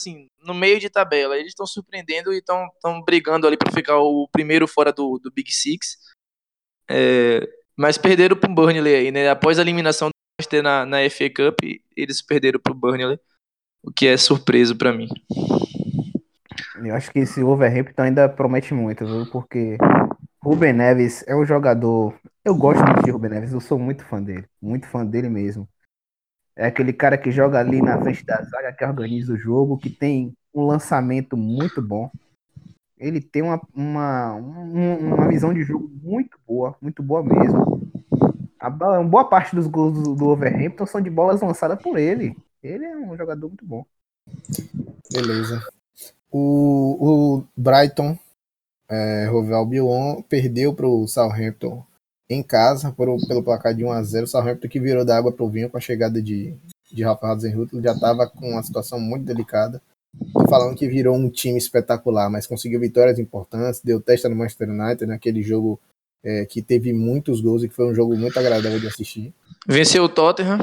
[0.00, 1.36] Assim, no meio de tabela.
[1.36, 2.68] Eles estão surpreendendo e estão
[3.04, 5.96] brigando ali para ficar o primeiro fora do, do Big Six.
[6.90, 7.40] É,
[7.76, 9.28] mas perderam pro Burnley aí, né?
[9.28, 11.60] Após a eliminação do Manchester na, na FA Cup,
[11.96, 13.18] eles perderam pro Burnley,
[13.84, 15.08] o que é surpreso para mim.
[16.82, 19.26] Eu acho que esse Wolverhampton ainda promete muito, viu?
[19.30, 19.76] Porque
[20.42, 22.14] Ruben Neves é um jogador.
[22.44, 25.68] Eu gosto muito de Ruben Neves, eu sou muito fã dele, muito fã dele mesmo.
[26.56, 29.90] É aquele cara que joga ali na frente da zaga, que organiza o jogo, que
[29.90, 32.10] tem um lançamento muito bom.
[32.96, 37.90] Ele tem uma, uma, uma visão de jogo muito boa, muito boa mesmo.
[38.58, 42.34] A boa parte dos gols do, do Overhampton são de bolas lançadas por ele.
[42.64, 43.84] Ele é um jogador muito bom.
[45.12, 45.62] Beleza.
[46.32, 48.18] O, o Brighton,
[48.88, 51.84] é, Albion, perdeu para o Southampton
[52.28, 55.30] em casa por, pelo placar de 1 a 0 O Southampton que virou da água
[55.30, 56.56] para o vinho com a chegada de,
[56.90, 59.82] de Rafa Hasenhut, já estava com uma situação muito delicada.
[60.32, 64.70] Tô falando que virou um time espetacular, mas conseguiu vitórias importantes, deu testa no Manchester
[64.70, 65.78] United naquele jogo
[66.24, 69.34] é, que teve muitos gols e que foi um jogo muito agradável de assistir.
[69.68, 70.58] Venceu o Tottenham.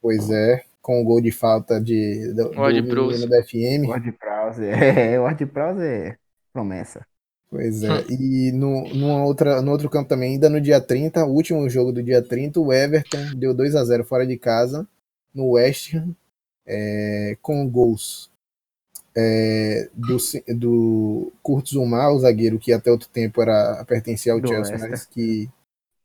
[0.00, 3.86] Pois é, com o gol de falta de, do, Ward do da FM.
[3.86, 6.16] Ward Prowse, é, Ward Prowse é
[6.50, 7.06] promessa.
[7.50, 11.34] Pois é, e no, numa outra, no outro campo também, ainda no dia 30, o
[11.34, 14.88] último jogo do dia 30, o Everton deu 2 a 0 fora de casa
[15.34, 16.16] no West Ham,
[16.66, 18.30] é, com gols
[19.14, 20.16] é, do,
[20.56, 24.90] do Kurt Zuma, o zagueiro que até outro tempo era pertencia ao do Chelsea, Leicester.
[24.90, 25.50] mas que.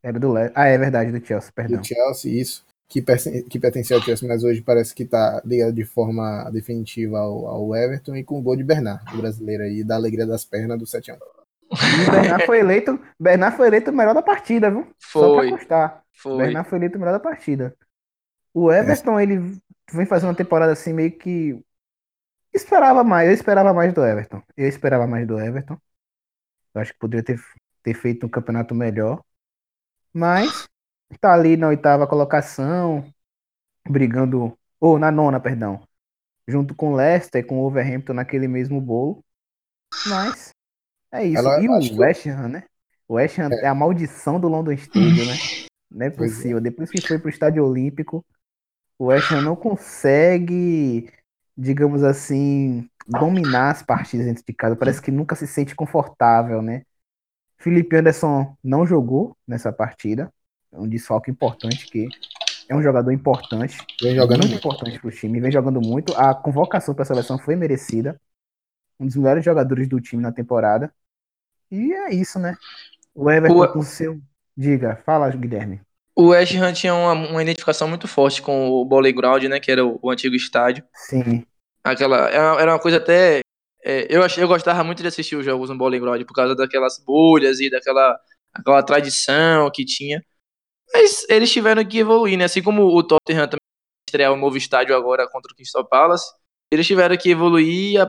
[0.04, 0.60] Era do Leicester.
[0.62, 1.80] Ah, é verdade, do Chelsea, perdão.
[1.80, 2.66] Do Chelsea, isso.
[2.94, 3.02] Que,
[3.50, 7.76] que pertencia ao Chelsea, mas hoje parece que está ligado de forma definitiva ao, ao,
[7.76, 10.86] Everton e com o gol de Bernard, o brasileiro aí, da alegria das pernas do
[10.86, 11.18] 7 a 1
[11.74, 14.88] e Bernard foi eleito, Bernard foi eleito o melhor da partida, viu?
[15.00, 15.50] Foi.
[15.50, 16.04] Só pra.
[16.14, 16.38] Foi.
[16.38, 17.76] Bernard foi eleito o melhor da partida.
[18.54, 19.24] O Everton, é.
[19.24, 19.60] ele
[19.92, 21.60] vem fazendo uma temporada assim meio que
[22.54, 24.42] Esperava mais, eu esperava mais do Everton.
[24.56, 25.76] Eu esperava mais do Everton.
[26.76, 27.40] Eu acho que poderia ter,
[27.82, 29.24] ter feito um campeonato melhor.
[30.14, 30.70] Mas
[31.20, 33.06] tá ali na oitava colocação,
[33.88, 35.82] brigando, ou na nona, perdão,
[36.48, 39.24] junto com o Leicester e com o Overhampton naquele mesmo bolo.
[40.08, 40.52] Mas
[41.12, 41.38] é isso.
[41.38, 42.64] Ela, e o West Ham, né?
[43.08, 43.66] O West Ham é.
[43.66, 43.68] é.
[43.68, 45.34] a maldição do London Stadium, né?
[45.92, 46.10] Não é, é.
[46.10, 46.60] possível.
[46.60, 48.26] Depois que foi pro Estádio Olímpico,
[48.98, 51.08] o West Ham não consegue
[51.56, 54.76] digamos assim, dominar as partidas dentro de casa.
[54.76, 56.84] Parece que nunca se sente confortável, né?
[57.58, 60.32] Felipe Anderson não jogou nessa partida.
[60.74, 62.08] É um desfalque importante que
[62.68, 64.68] é um jogador importante, vem jogando muito, muito.
[64.68, 66.14] importante para o time, vem jogando muito.
[66.16, 68.20] A convocação para a seleção foi merecida.
[69.00, 70.92] Um dos melhores jogadores do time na temporada.
[71.70, 72.56] E é isso, né?
[73.14, 73.68] O Everton o...
[73.74, 74.20] com seu.
[74.56, 75.82] Diga, fala, Guilherme.
[76.16, 79.60] O West Ham tinha uma, uma, identificação muito forte com o Bowling Ground, né?
[79.60, 80.84] Que era o, o antigo estádio.
[80.94, 81.44] Sim.
[81.84, 83.42] Aquela, era uma coisa até.
[83.84, 86.56] É, eu, achei, eu gostava muito de assistir os jogos no Bowling Ground por causa
[86.56, 88.18] daquelas bolhas e daquela
[88.54, 90.24] aquela tradição que tinha.
[90.94, 92.46] Mas eles tiveram que evoluir, né?
[92.46, 93.60] Assim como o Tottenham também
[94.08, 96.32] estrear um novo estádio agora contra o Crystal Palace,
[96.72, 98.06] eles tiveram que evoluir a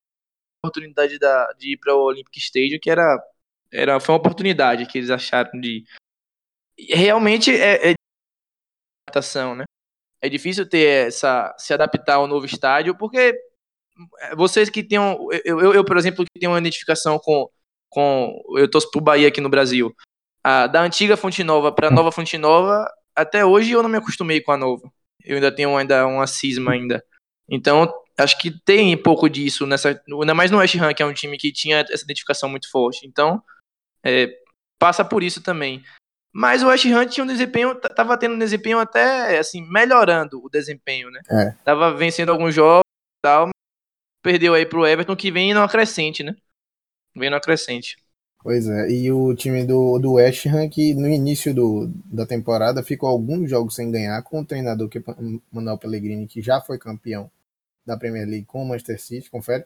[0.63, 3.17] oportunidade da, de ir para o Olympic Stadium, que era,
[3.71, 5.83] era foi uma oportunidade que eles acharam de
[6.77, 7.93] realmente é, é
[9.07, 9.63] adaptação, né?
[10.21, 13.33] É difícil ter essa se adaptar ao novo estádio, porque
[14.35, 17.49] vocês que tenham eu, eu, eu por exemplo que tenho uma identificação com
[17.89, 19.95] com eu torço pro Bahia aqui no Brasil.
[20.45, 23.97] A, da antiga Fonte Nova para a nova Fonte Nova, até hoje eu não me
[23.97, 24.93] acostumei com a nova.
[25.23, 27.03] Eu ainda tenho ainda uma cisma ainda.
[27.49, 31.05] Então, acho que tem um pouco disso nessa, ainda mais no West Ham, que é
[31.05, 33.07] um time que tinha essa identificação muito forte.
[33.07, 33.41] Então,
[34.03, 34.37] é,
[34.77, 35.83] passa por isso também.
[36.31, 40.49] Mas o West Ham tinha um desempenho, tava tendo um desempenho até, assim, melhorando o
[40.49, 41.21] desempenho, né?
[41.27, 41.51] É.
[41.63, 43.49] Tava vencendo alguns jogos e tal,
[44.21, 46.35] perdeu aí pro Everton, que vem no crescente, né?
[47.15, 47.97] Vem no crescente.
[48.45, 52.83] Pois é, e o time do, do West Ham, que no início do, da temporada
[52.83, 55.03] ficou alguns jogos sem ganhar, com o treinador que é
[55.51, 57.27] Manuel Pellegrini, que já foi campeão
[57.83, 59.65] da Premier League com o Manchester City, confere?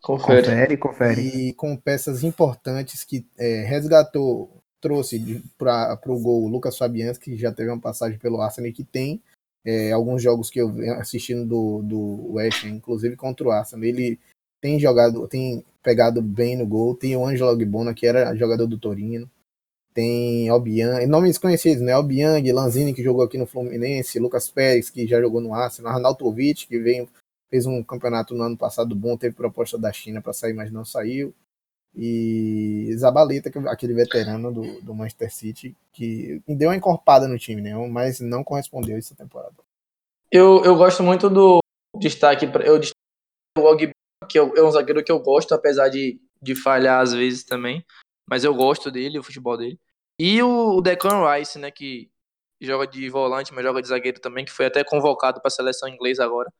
[0.00, 0.76] Confere, confere.
[0.78, 1.20] confere.
[1.20, 4.50] E com peças importantes que é, resgatou
[4.80, 8.72] trouxe para o gol o Lucas Fabianski, que já teve uma passagem pelo Arsenal e
[8.72, 9.20] que tem
[9.62, 13.84] é, alguns jogos que eu assistindo do, do West, inclusive contra o Arsenal.
[13.84, 14.18] Ele
[14.58, 16.94] tem jogado, tem pegado bem no gol.
[16.94, 19.30] Tem o Angelo Gbona, que era jogador do Torino.
[19.94, 21.92] Tem Albiang, nomes conhecidos, né?
[21.92, 26.66] Albiang, Lanzini, que jogou aqui no Fluminense, Lucas Pérez, que já jogou no Arsenal, Arnautovic,
[26.66, 27.08] que veio,
[27.48, 30.84] fez um campeonato no ano passado bom, teve proposta da China para sair, mas não
[30.84, 31.32] saiu
[31.96, 37.62] e Zabaleta, é aquele veterano do, do Manchester City, que deu uma encorpada no time,
[37.62, 37.74] né?
[37.88, 39.54] mas não correspondeu essa temporada.
[40.30, 41.60] Eu, eu gosto muito do
[41.98, 42.94] destaque, eu destaque
[43.58, 43.66] o
[44.28, 47.84] Que é um zagueiro que eu gosto, apesar de, de falhar às vezes também.
[48.28, 49.78] Mas eu gosto dele, o futebol dele.
[50.18, 52.10] E o, o Declan Rice, né, que
[52.60, 55.88] joga de volante, mas joga de zagueiro também, que foi até convocado para a seleção
[55.88, 56.50] inglesa agora.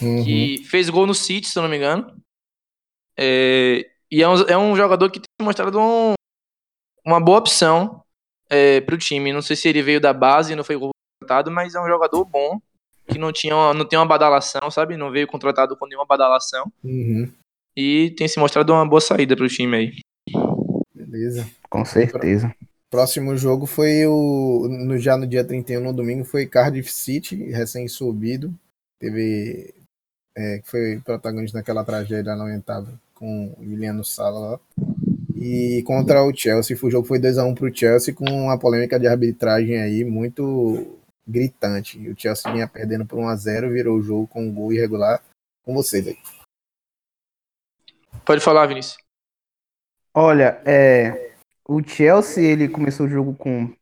[0.00, 0.24] Uhum.
[0.24, 2.16] Que fez gol no City, se eu não me engano.
[3.18, 6.14] É, e é um, é um jogador que tem mostrado um,
[7.04, 8.02] uma boa opção
[8.48, 9.32] é, para o time.
[9.32, 12.60] Não sei se ele veio da base, não foi contratado, mas é um jogador bom
[13.06, 14.96] que não tinha uma, não tem uma badalação, sabe?
[14.96, 16.70] Não veio contratado com nenhuma badalação.
[16.82, 17.30] Uhum.
[17.76, 19.92] E tem se mostrado uma boa saída para o time aí.
[20.94, 21.46] Beleza.
[21.68, 22.54] Com certeza.
[22.90, 24.68] Próximo jogo foi o.
[24.68, 28.54] No, já no dia 31, no domingo, foi Cardiff City, recém-subido.
[29.00, 29.74] Teve.
[30.36, 34.60] É, foi protagonista naquela tragédia lamentável com o Juliano Sala
[35.34, 39.78] E contra o Chelsea, o jogo foi 2x1 pro Chelsea com uma polêmica de arbitragem
[39.78, 40.86] aí muito
[41.26, 41.98] gritante.
[42.08, 45.22] O Chelsea vinha perdendo por 1x0, virou o jogo com um gol irregular.
[45.64, 46.18] Com vocês aí.
[48.24, 48.96] Pode falar, Vinícius.
[50.14, 51.34] Olha, é,
[51.68, 53.74] o Chelsea ele começou o jogo com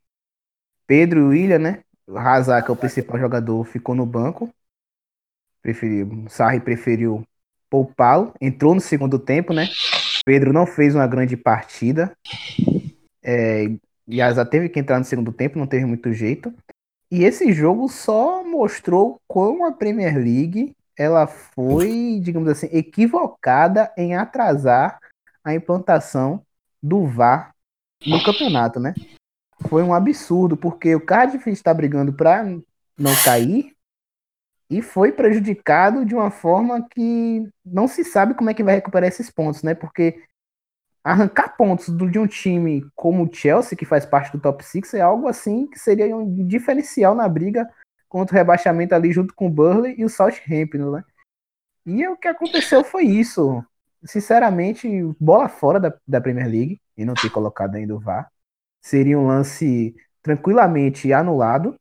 [0.87, 1.85] Pedro e William, né?
[2.07, 4.53] O Hazard, que é o principal jogador, ficou no banco.
[5.63, 7.27] Preferiu, Sarri preferiu
[7.71, 8.35] poupá-lo.
[8.41, 9.69] Entrou no segundo tempo, né?
[10.25, 12.17] Pedro não fez uma grande partida.
[13.23, 13.65] É,
[14.07, 16.53] e Hazard teve que entrar no segundo tempo, não teve muito jeito.
[17.14, 24.16] E esse jogo só mostrou como a Premier League ela foi, digamos assim, equivocada em
[24.16, 24.98] atrasar
[25.44, 26.44] a implantação
[26.83, 27.55] do VAR
[28.05, 28.94] no campeonato, né?
[29.68, 32.42] Foi um absurdo, porque o Cardiff está brigando para
[32.98, 33.72] não cair
[34.68, 39.09] e foi prejudicado de uma forma que não se sabe como é que vai recuperar
[39.09, 39.72] esses pontos, né?
[39.72, 40.20] Porque
[41.05, 45.03] arrancar pontos de um time como o Chelsea, que faz parte do top 6, é
[45.03, 47.69] algo assim que seria um diferencial na briga
[48.09, 51.05] contra o rebaixamento ali junto com o Burley e o Southampton, né?
[51.85, 53.62] E o que aconteceu foi isso.
[54.03, 54.88] Sinceramente,
[55.21, 58.31] bola fora da, da Premier League e não ter colocado ainda o VAR.
[58.81, 61.79] Seria um lance tranquilamente anulado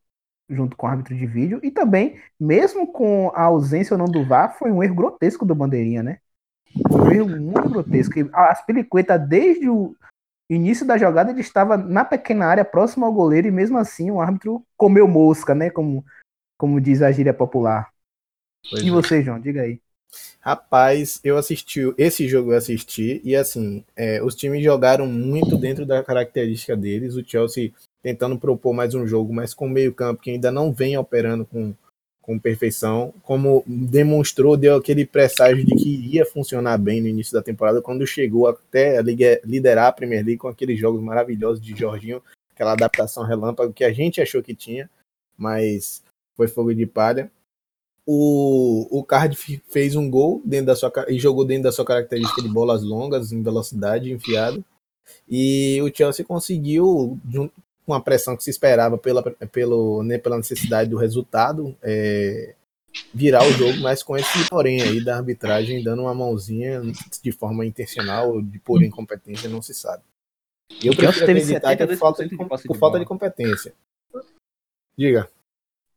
[0.49, 1.59] junto com o árbitro de vídeo.
[1.63, 5.55] E também, mesmo com a ausência ou não do VAR, foi um erro grotesco do
[5.55, 6.19] Bandeirinha, né?
[6.89, 8.13] Um erro muito grotesco.
[8.33, 9.95] As Peliqueta, desde o
[10.49, 14.21] início da jogada, ele estava na pequena área, próximo ao goleiro, e mesmo assim o
[14.21, 15.69] árbitro comeu mosca, né?
[15.69, 16.03] Como,
[16.57, 17.91] como diz a gíria popular.
[18.69, 18.91] Pois e é.
[18.91, 19.39] você, João?
[19.39, 19.79] Diga aí.
[20.39, 25.85] Rapaz, eu assisti esse jogo eu assisti e assim, é, os times jogaram muito dentro
[25.85, 27.15] da característica deles.
[27.15, 30.97] O Chelsea tentando propor mais um jogo, mas com meio campo que ainda não vem
[30.97, 31.73] operando com,
[32.23, 37.43] com perfeição, como demonstrou, deu aquele presságio de que iria funcionar bem no início da
[37.43, 38.99] temporada, quando chegou até
[39.43, 43.93] liderar a Premier League com aqueles jogos maravilhosos de Jorginho, aquela adaptação relâmpago que a
[43.93, 44.89] gente achou que tinha,
[45.37, 46.01] mas
[46.35, 47.29] foi fogo de palha
[48.05, 52.41] o, o Cardiff fez um gol dentro da sua e jogou dentro da sua característica
[52.41, 54.63] de bolas longas, em velocidade, enfiado.
[55.27, 57.17] E o Chelsea conseguiu,
[57.85, 62.55] com a pressão que se esperava pela, pelo, né, pela necessidade do resultado, é,
[63.13, 66.81] virar o jogo, mas com esse porém aí da arbitragem dando uma mãozinha
[67.21, 70.03] de forma intencional, de pura incompetência, não se sabe.
[70.83, 73.73] Eu prefiro acreditar que é por falta de, por falta de competência.
[74.97, 75.29] Diga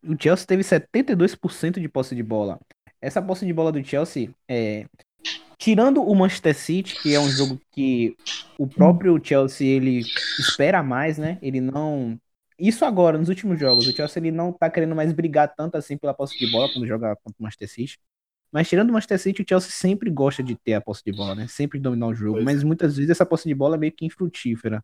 [0.06, 2.60] o Chelsea teve 72% de posse de bola.
[3.00, 4.86] Essa posse de bola do Chelsea, é,
[5.58, 8.16] tirando o Manchester City, que é um jogo que
[8.58, 10.02] o próprio Chelsea ele
[10.38, 11.38] espera mais, né?
[11.40, 12.18] Ele não
[12.58, 15.96] isso agora nos últimos jogos, o Chelsea ele não tá querendo mais brigar tanto assim
[15.96, 17.98] pela posse de bola quando joga contra o Manchester City.
[18.50, 21.34] Mas tirando o Manchester City, o Chelsea sempre gosta de ter a posse de bola,
[21.34, 21.46] né?
[21.48, 22.64] Sempre dominar o jogo, pois mas é.
[22.64, 24.82] muitas vezes essa posse de bola é meio que infrutífera.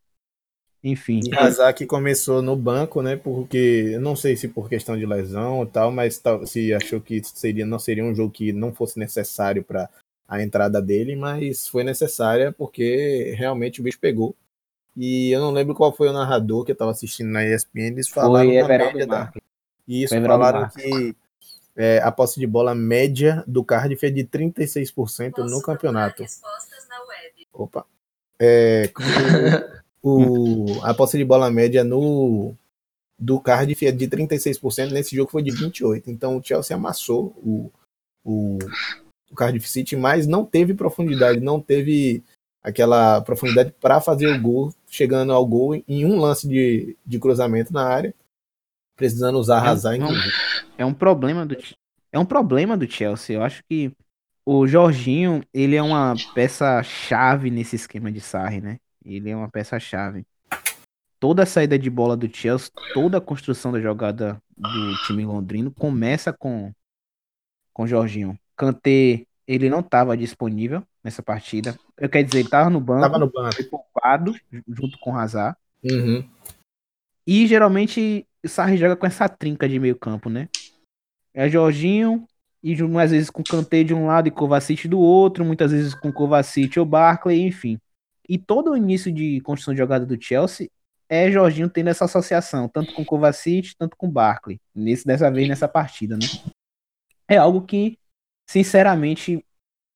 [0.84, 1.20] Enfim.
[1.24, 3.16] E Hazard começou no banco, né?
[3.16, 7.22] Porque não sei se por questão de lesão ou tal, mas tal, se achou que
[7.22, 9.88] seria não seria um jogo que não fosse necessário para
[10.32, 14.34] a entrada dele, mas foi necessária porque realmente o bicho pegou.
[14.96, 18.08] E eu não lembro qual foi o narrador que eu estava assistindo na ESPN, eles
[18.08, 19.30] falaram foi média da...
[19.86, 21.14] E isso falaram que
[21.76, 26.24] é, a posse de bola média do Cardiff é de 36% Posso no campeonato.
[27.52, 27.84] Opa.
[28.40, 28.90] É,
[30.02, 32.54] o, a posse de bola média no
[33.18, 36.04] do Cardiff é de 36%, nesse jogo foi de 28%.
[36.06, 37.70] Então o Chelsea amassou o,
[38.24, 38.58] o,
[39.32, 42.22] o Cardiff City, mas não teve profundidade, não teve
[42.62, 47.72] aquela profundidade para fazer o gol, chegando ao gol em um lance de, de cruzamento
[47.72, 48.14] na área,
[48.94, 49.96] precisando usar arrasar.
[49.96, 50.12] É um,
[50.78, 51.56] é um problema do
[52.12, 53.36] é um problema do Chelsea.
[53.36, 53.90] Eu acho que
[54.44, 58.78] o Jorginho ele é uma peça chave nesse esquema de Sarri, né?
[59.04, 60.24] Ele é uma peça-chave.
[61.18, 65.72] Toda a saída de bola do Chelsea, toda a construção da jogada do time londrino
[65.72, 66.70] começa com
[67.72, 68.38] com Jorginho.
[68.56, 71.78] Kanté ele não estava disponível nessa partida.
[71.98, 73.54] Eu quero dizer, ele estava no banco, Tava no banco.
[73.54, 74.34] foi poupado
[74.68, 75.56] junto com o Hazard.
[75.84, 76.28] Uhum.
[77.26, 80.48] E geralmente o Sarri joga com essa trinca de meio campo, né?
[81.34, 82.26] É Jorginho,
[82.62, 86.12] e às vezes com Kanté de um lado e Kovacic do outro, muitas vezes com
[86.12, 87.78] Kovacic ou Barkley, enfim.
[88.28, 90.70] E todo o início de construção de jogada do Chelsea
[91.08, 95.68] é Jorginho tendo essa associação, tanto com Kovacic, tanto com Barkley, nesse, dessa vez nessa
[95.68, 96.26] partida, né?
[97.28, 97.98] É algo que,
[98.52, 99.42] sinceramente,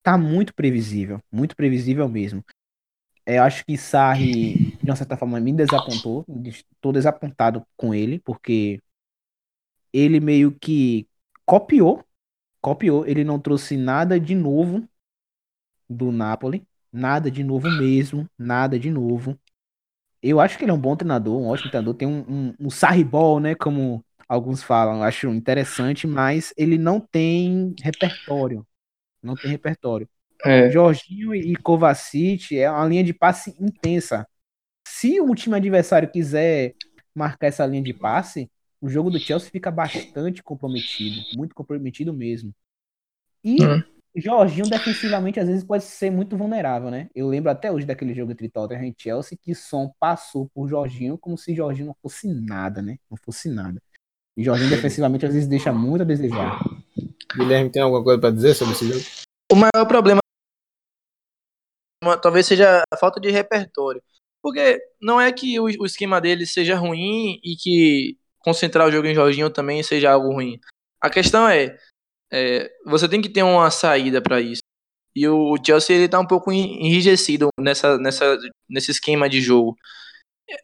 [0.02, 2.42] tá muito previsível, muito previsível mesmo.
[3.26, 8.18] É, Eu acho que Sarri, de uma certa forma, me desapontou, estou desapontado com ele,
[8.20, 8.80] porque
[9.92, 11.06] ele meio que
[11.44, 12.02] copiou,
[12.62, 14.88] copiou, ele não trouxe nada de novo
[15.86, 19.38] do Napoli, nada de novo mesmo, nada de novo.
[20.22, 22.70] Eu acho que ele é um bom treinador, um ótimo treinador, tem um, um, um
[22.70, 28.66] sarribol, né, como alguns falam, acho interessante, mas ele não tem repertório,
[29.22, 30.08] não tem repertório.
[30.44, 30.70] É.
[30.70, 34.26] Jorginho e Kovacic é uma linha de passe intensa.
[34.88, 36.74] Se o time adversário quiser
[37.14, 38.50] marcar essa linha de passe,
[38.80, 42.54] o jogo do Chelsea fica bastante comprometido, muito comprometido mesmo.
[43.44, 43.82] E Hum.
[44.16, 47.08] Jorginho defensivamente às vezes pode ser muito vulnerável, né?
[47.14, 51.18] Eu lembro até hoje daquele jogo entre Tottenham e Chelsea que Son passou por Jorginho
[51.18, 52.98] como se Jorginho não fosse nada, né?
[53.10, 53.80] Não fosse nada.
[54.36, 56.60] E Jorginho defensivamente às vezes deixa muito a desejar.
[57.34, 59.04] Guilherme tem alguma coisa pra dizer sobre esse jogo?
[59.50, 60.20] O maior problema
[62.22, 64.02] talvez seja a falta de repertório.
[64.42, 69.08] Porque não é que o, o esquema dele seja ruim e que concentrar o jogo
[69.08, 70.60] em Jorginho também seja algo ruim.
[71.00, 71.76] A questão é,
[72.32, 74.60] é, você tem que ter uma saída para isso.
[75.16, 79.40] E o, o Chelsea ele tá um pouco en- enrijecido nessa, nessa, nesse esquema de
[79.40, 79.74] jogo.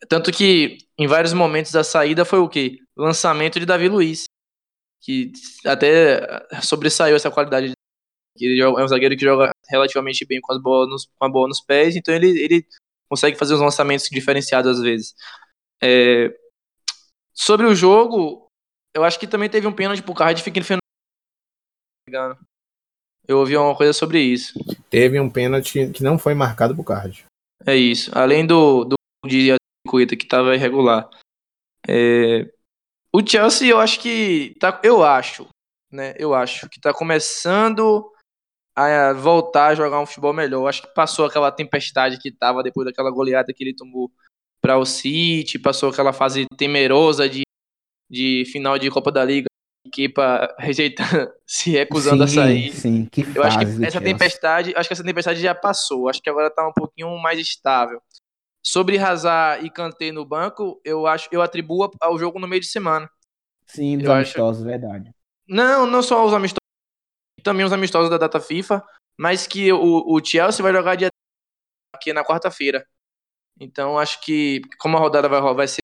[0.08, 2.78] Tanto que em vários momentos da saída foi o quê?
[3.02, 4.24] Lançamento de Davi Luiz.
[5.02, 5.32] Que
[5.66, 6.20] até
[6.62, 7.72] sobressaiu essa qualidade
[8.40, 11.48] ele é um zagueiro que joga relativamente bem com, as bolas nos, com a bola
[11.48, 12.66] nos pés, então ele, ele
[13.08, 15.14] consegue fazer uns lançamentos diferenciados às vezes.
[15.82, 16.34] É,
[17.34, 18.46] sobre o jogo,
[18.94, 20.14] eu acho que também teve um pênalti pro
[20.58, 20.78] ele fez.
[22.08, 22.38] no-
[23.28, 24.54] Eu ouvi uma coisa sobre isso.
[24.88, 27.24] Teve um pênalti que não foi marcado pro card.
[27.66, 28.10] É isso.
[28.16, 28.94] Além do, do
[29.26, 29.54] de
[29.86, 31.08] Coita que tava irregular.
[31.88, 32.50] É,
[33.14, 34.54] o Chelsea, eu acho que.
[34.58, 35.46] Tá, eu acho,
[35.90, 36.14] né?
[36.18, 38.10] Eu acho que tá começando
[38.74, 40.60] a voltar a jogar um futebol melhor.
[40.60, 44.10] Eu acho que passou aquela tempestade que tava depois daquela goleada que ele tomou
[44.62, 47.42] para o City, passou aquela fase temerosa de,
[48.08, 49.46] de final de Copa da Liga,
[49.86, 52.72] equipa rejeitando, se recusando a Sim, sair.
[52.72, 56.08] Sim, que Eu acho que essa tempestade, acho que essa tempestade já passou.
[56.08, 58.00] Acho que agora tá um pouquinho mais estável.
[58.62, 62.68] Sobre Hazard e Kanté no banco, eu acho, eu atribuo ao jogo no meio de
[62.68, 63.10] semana.
[63.66, 65.12] Sim, dos eu acho- amistosos, verdade.
[65.46, 66.58] Não, não só os amistosos,
[67.42, 68.84] também os amistosos da data FIFA,
[69.18, 71.10] mas que o, o Chelsea vai jogar dia
[71.94, 72.86] aqui na quarta-feira.
[73.60, 75.80] Então acho que como a rodada vai, vai ser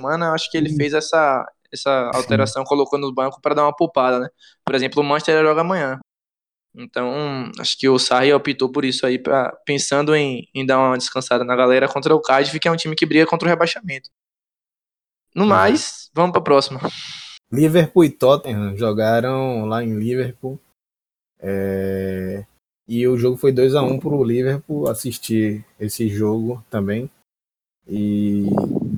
[0.00, 0.76] semana, acho que ele Sim.
[0.76, 4.28] fez essa essa alteração, colocou no banco para dar uma poupada, né?
[4.64, 6.00] Por exemplo, o Manchester joga amanhã.
[6.76, 10.98] Então, acho que o Sarri optou por isso aí, pra, pensando em, em dar uma
[10.98, 14.10] descansada na galera contra o Cardiff, que é um time que briga contra o rebaixamento.
[15.34, 15.48] No Uhum.
[15.48, 16.80] mais, vamos pra próxima.
[17.50, 20.58] Liverpool e Tottenham jogaram lá em Liverpool.
[21.40, 22.44] É,
[22.88, 27.10] E o jogo foi 2 a 1 pro Liverpool assistir esse jogo também.
[27.88, 28.44] E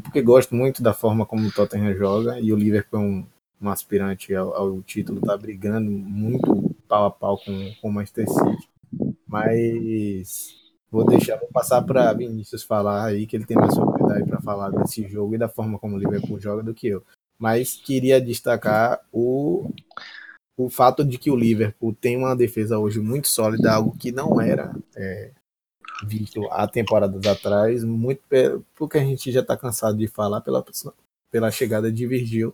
[0.03, 3.27] porque gosto muito da forma como o Tottenham joga e o Liverpool é um,
[3.63, 8.29] um aspirante ao, ao título, tá brigando muito pau a pau com, com o Manchester
[8.29, 8.69] City.
[9.27, 10.57] Mas
[10.91, 14.71] vou deixar, vou passar para Vinícius falar aí que ele tem mais propriedade para falar
[14.71, 17.05] desse jogo e da forma como o Liverpool joga do que eu
[17.39, 19.71] mas queria destacar o,
[20.57, 24.41] o fato de que o Liverpool tem uma defesa hoje muito sólida, algo que não
[24.41, 25.31] era é,
[26.05, 28.21] visto há temporadas atrás, muito
[28.75, 30.65] porque a gente já está cansado de falar pela,
[31.31, 32.53] pela chegada de Virgil.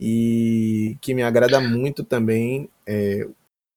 [0.00, 3.28] E que me agrada muito também é,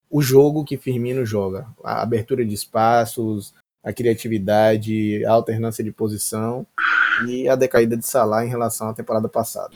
[0.10, 3.54] o jogo que Firmino joga, a abertura de espaços,
[3.84, 6.66] a criatividade, a alternância de posição
[7.28, 9.76] e a decaída de Salah em relação à temporada passada.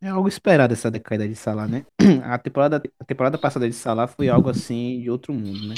[0.00, 1.84] É algo esperado essa decaída de Salah, né?
[2.24, 5.74] A temporada, a temporada passada de Salah foi algo assim de outro mundo, né?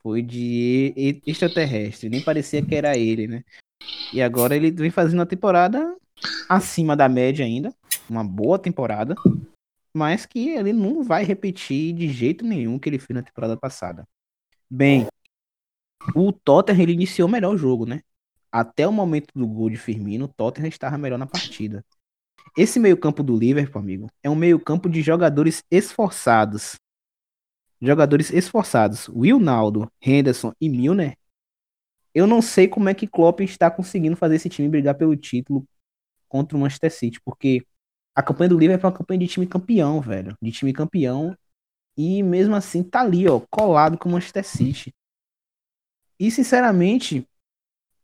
[0.00, 3.42] Foi de extraterrestre, nem parecia que era ele, né?
[4.12, 5.96] E agora ele vem fazendo uma temporada
[6.48, 7.74] acima da média ainda,
[8.10, 9.14] uma boa temporada,
[9.94, 13.56] mas que ele não vai repetir de jeito nenhum o que ele fez na temporada
[13.56, 14.06] passada.
[14.68, 15.06] Bem,
[16.14, 18.02] o Tottenham ele iniciou melhor o jogo, né?
[18.52, 21.84] Até o momento do gol de Firmino, o Tottenham estava melhor na partida.
[22.56, 26.74] Esse meio-campo do Liverpool, amigo, é um meio-campo de jogadores esforçados.
[27.80, 31.16] jogadores esforçados, Will Naldo, Henderson e Milner,
[32.14, 35.64] eu não sei como é que Klopp está conseguindo fazer esse time brigar pelo título
[36.28, 37.64] contra o Manchester City, porque
[38.14, 41.36] a campanha do Liverpool é uma campanha de time campeão, velho, de time campeão,
[41.96, 44.92] e mesmo assim tá ali, ó, colado com o Manchester City.
[46.18, 47.26] E sinceramente,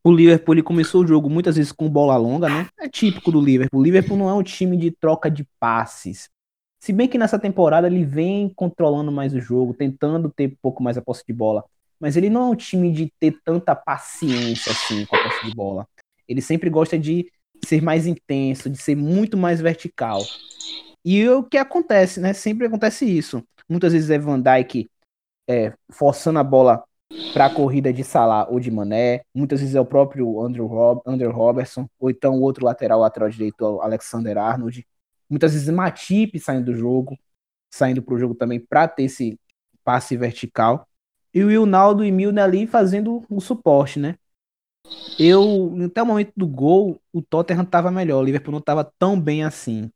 [0.03, 2.69] o Liverpool ele começou o jogo muitas vezes com bola longa, né?
[2.79, 3.81] É típico do Liverpool.
[3.81, 6.29] O Liverpool não é um time de troca de passes.
[6.79, 10.83] Se bem que nessa temporada ele vem controlando mais o jogo, tentando ter um pouco
[10.83, 11.65] mais a posse de bola.
[11.99, 15.55] Mas ele não é um time de ter tanta paciência assim com a posse de
[15.55, 15.89] bola.
[16.29, 17.31] Ele sempre gosta de
[17.65, 20.23] ser mais intenso, de ser muito mais vertical.
[21.05, 22.33] E o que acontece, né?
[22.33, 23.43] Sempre acontece isso.
[23.69, 24.89] Muitas vezes é Van Dijk
[25.49, 26.85] é, forçando a bola
[27.33, 29.23] para a corrida de Salah ou de Mané.
[29.35, 33.29] Muitas vezes é o próprio Andrew, Rob, Andrew Robertson, ou então o outro lateral, lateral
[33.29, 34.87] direito, Alexander Arnold.
[35.29, 37.17] Muitas vezes Matip saindo do jogo,
[37.73, 39.39] saindo para o jogo também para ter esse
[39.85, 40.87] passe vertical.
[41.33, 44.17] E o Ronaldo e Milner ali fazendo o suporte, né?
[45.19, 49.19] Eu, até o momento do gol, o Tottenham estava melhor, o Liverpool não estava tão
[49.21, 49.91] bem assim.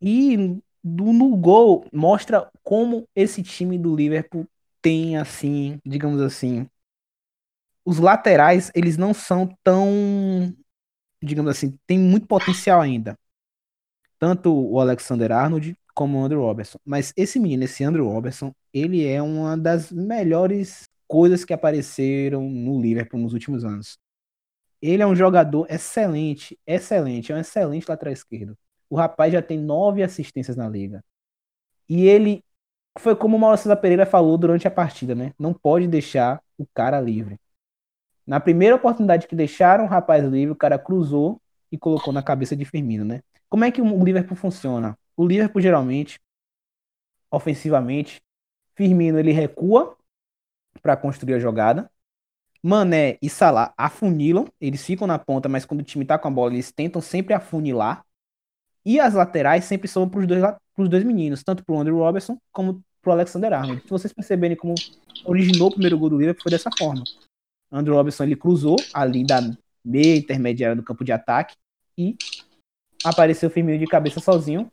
[0.00, 0.36] E
[0.82, 4.46] do, no gol mostra como esse time do Liverpool
[4.82, 6.66] tem assim, digamos assim,
[7.84, 10.54] os laterais, eles não são tão,
[11.22, 13.16] digamos assim, tem muito potencial ainda.
[14.18, 16.78] Tanto o Alexander Arnold como o Andrew Robertson.
[16.84, 22.80] Mas esse menino, esse Andrew Robertson, ele é uma das melhores coisas que apareceram no
[22.80, 23.98] Liverpool nos últimos anos.
[24.80, 28.56] Ele é um jogador excelente, excelente, é um excelente lateral esquerdo.
[28.88, 31.04] O rapaz já tem nove assistências na liga.
[31.88, 32.44] E ele
[32.96, 35.34] foi como o Maurício Pereira falou durante a partida, né?
[35.36, 37.40] Não pode deixar o cara livre.
[38.24, 41.42] Na primeira oportunidade que deixaram o rapaz livre, o cara cruzou
[41.72, 43.20] e colocou na cabeça de Firmino, né?
[43.48, 44.96] Como é que o Liverpool funciona?
[45.16, 46.20] O Liverpool geralmente,
[47.32, 48.22] ofensivamente,
[48.76, 49.96] Firmino ele recua
[50.82, 51.90] para construir a jogada.
[52.62, 56.30] Mané e Salah afunilam, eles ficam na ponta, mas quando o time tá com a
[56.30, 58.04] bola, eles tentam sempre afunilar.
[58.84, 60.42] E as laterais sempre são para os dois,
[60.88, 63.82] dois meninos, tanto para o Andrew Robertson como para o Alexander Arnold.
[63.82, 64.74] Se vocês perceberem como
[65.24, 67.02] originou o primeiro gol do Liverpool, foi dessa forma.
[67.70, 69.40] Andrew Robertson ele cruzou ali da
[69.84, 71.54] meia intermediária do campo de ataque
[71.96, 72.16] e
[73.04, 74.70] apareceu o Firmino de cabeça sozinho.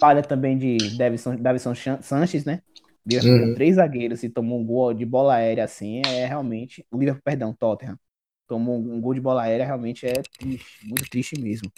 [0.00, 1.72] Falha também de Davison, Davison
[2.02, 2.62] Sanches, né?
[3.08, 3.54] Liverpool uhum.
[3.54, 6.84] três zagueiros e tomou um gol de bola aérea assim, é realmente.
[6.90, 7.98] O Liverpool, perdão, Tottenham.
[8.46, 11.70] Tomou um gol de bola aérea, realmente é triste, muito triste mesmo.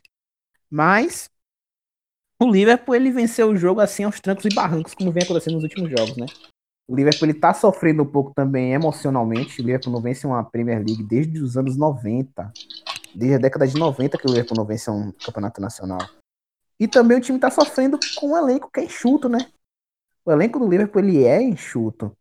[0.68, 1.30] Mas
[2.40, 5.62] o Liverpool ele venceu o jogo assim aos trancos e barrancos, como vem acontecendo nos
[5.62, 6.26] últimos jogos, né?
[6.88, 9.60] O Liverpool ele tá sofrendo um pouco também emocionalmente.
[9.60, 12.52] O Liverpool não vence uma Premier League desde os anos 90.
[13.14, 16.00] Desde a década de 90 que o Liverpool não vence um campeonato nacional.
[16.80, 19.38] E também o time tá sofrendo com um elenco que é enxuto, né?
[20.30, 22.16] O elenco do Liverpool ele é enxuto.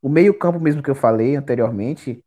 [0.00, 2.24] O meio-campo mesmo que eu falei anteriormente,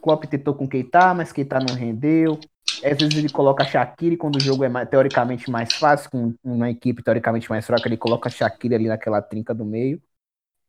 [0.00, 2.40] Klopp tentou com Keita, mas Keita não rendeu.
[2.82, 7.02] Às vezes ele coloca Shaqiri quando o jogo é teoricamente mais fácil, com uma equipe
[7.02, 10.02] teoricamente mais fraca, ele coloca Shaqiri ali naquela trinca do meio.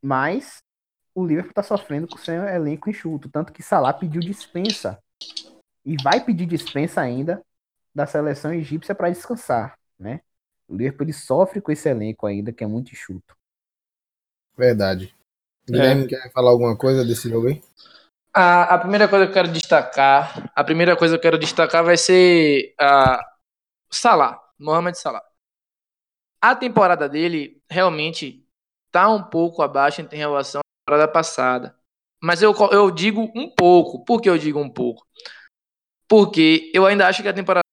[0.02, 0.62] Mas
[1.16, 5.00] o Liverpool está sofrendo com seu elenco enxuto, tanto que Salah pediu dispensa
[5.86, 7.42] e vai pedir dispensa ainda
[7.96, 10.20] da seleção egípcia para descansar, né?
[10.68, 13.34] O Liverpool ele sofre com esse elenco ainda que é muito enxuto.
[14.58, 15.14] Verdade.
[15.68, 16.08] Guilherme, é.
[16.08, 17.62] quer falar alguma coisa desse jogo aí?
[18.34, 21.84] A, a primeira coisa que eu quero destacar, a primeira coisa que eu quero destacar
[21.84, 23.20] vai ser a
[23.92, 25.24] Salah, Mohamed Salah.
[26.42, 28.46] A temporada dele realmente
[28.92, 31.78] tá um pouco abaixo em relação à temporada passada.
[32.22, 34.04] Mas eu, eu digo um pouco.
[34.04, 35.06] Por que eu digo um pouco?
[36.08, 37.64] Porque eu ainda acho que a temporada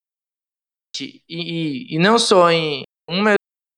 [1.00, 3.34] e, e, e não só em uma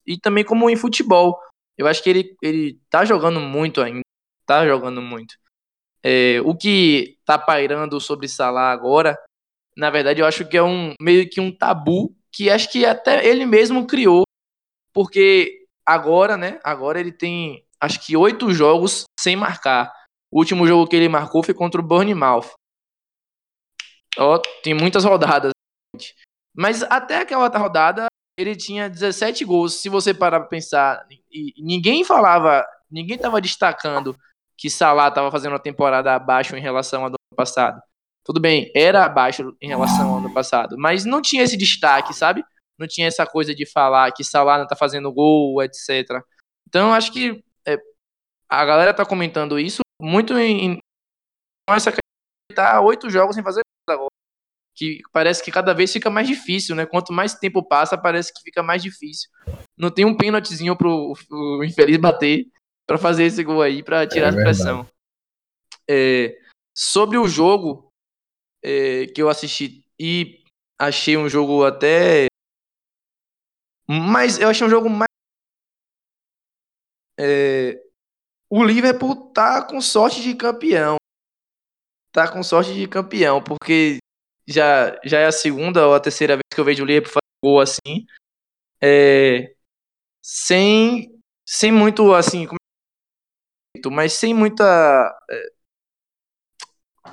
[0.06, 1.38] e também como em futebol.
[1.76, 4.02] Eu acho que ele, ele tá jogando muito ainda.
[4.46, 5.36] Tá jogando muito.
[6.02, 9.18] É, o que tá pairando sobre Salah agora,
[9.76, 13.26] na verdade, eu acho que é um meio que um tabu que acho que até
[13.26, 14.24] ele mesmo criou,
[14.92, 16.58] porque agora, né?
[16.64, 19.92] Agora ele tem acho que oito jogos sem marcar.
[20.30, 22.52] O último jogo que ele marcou foi contra o Bournemouth.
[24.18, 25.52] Ó, tem muitas rodadas.
[26.54, 28.06] Mas até aquela rodada
[28.36, 29.80] ele tinha 17 gols.
[29.80, 34.16] Se você parar pra pensar, e ninguém falava, ninguém tava destacando
[34.56, 37.80] que Salah estava fazendo uma temporada abaixo em relação ao ano passado.
[38.24, 42.44] Tudo bem, era abaixo em relação ao ano passado, mas não tinha esse destaque, sabe?
[42.78, 46.22] Não tinha essa coisa de falar que Salah não tá fazendo gol, etc.
[46.68, 47.76] Então, acho que é,
[48.48, 50.78] a galera tá comentando isso muito em, em
[51.68, 51.92] essa
[52.54, 53.62] tá oito jogos sem fazer.
[54.74, 56.86] Que parece que cada vez fica mais difícil, né?
[56.86, 59.30] Quanto mais tempo passa, parece que fica mais difícil.
[59.76, 62.46] Não tem um pênaltizinho pro o infeliz bater.
[62.86, 64.88] para fazer esse gol aí, para tirar é a pressão.
[65.88, 66.38] É,
[66.74, 67.88] sobre o jogo
[68.62, 70.42] é, que eu assisti e
[70.78, 72.26] achei um jogo até.
[73.88, 75.08] Mas eu achei um jogo mais.
[77.18, 77.82] É,
[78.50, 80.96] o Liverpool tá com sorte de campeão.
[82.12, 83.98] Tá com sorte de campeão, porque
[84.46, 87.22] já, já é a segunda ou a terceira vez que eu vejo o Liverpool fazer
[87.44, 88.06] gol assim.
[88.80, 89.54] É,
[90.22, 92.46] sem, sem muito assim.
[92.46, 94.64] É mas sem muita.
[95.30, 95.52] É,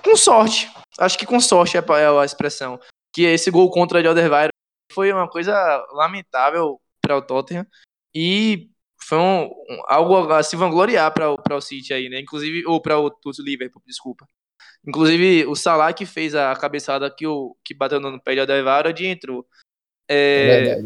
[0.04, 0.72] com sorte.
[0.98, 2.80] Acho que com sorte é a expressão.
[3.14, 4.54] Que esse gol contra o Alderweireld
[4.94, 5.54] foi uma coisa
[5.92, 7.66] lamentável para o Tottenham.
[8.14, 8.70] E
[9.02, 12.20] foi um, um, algo a se vangloriar para o City aí, né?
[12.20, 14.26] Inclusive, ou para o Liverpool, desculpa.
[14.86, 19.06] Inclusive, o Salah que fez a cabeçada que, o, que bateu no pé de Alderweireld
[19.06, 19.48] entrou.
[20.10, 20.80] É,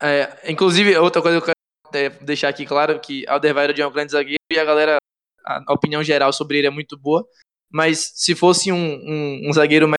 [0.00, 1.54] é, é, inclusive, outra coisa que eu
[1.90, 4.96] quero deixar aqui claro que Alderweireld é um grande zagueiro e a galera,
[5.44, 7.26] a opinião geral sobre ele é muito boa,
[7.70, 9.96] mas se fosse um, um, um zagueiro mais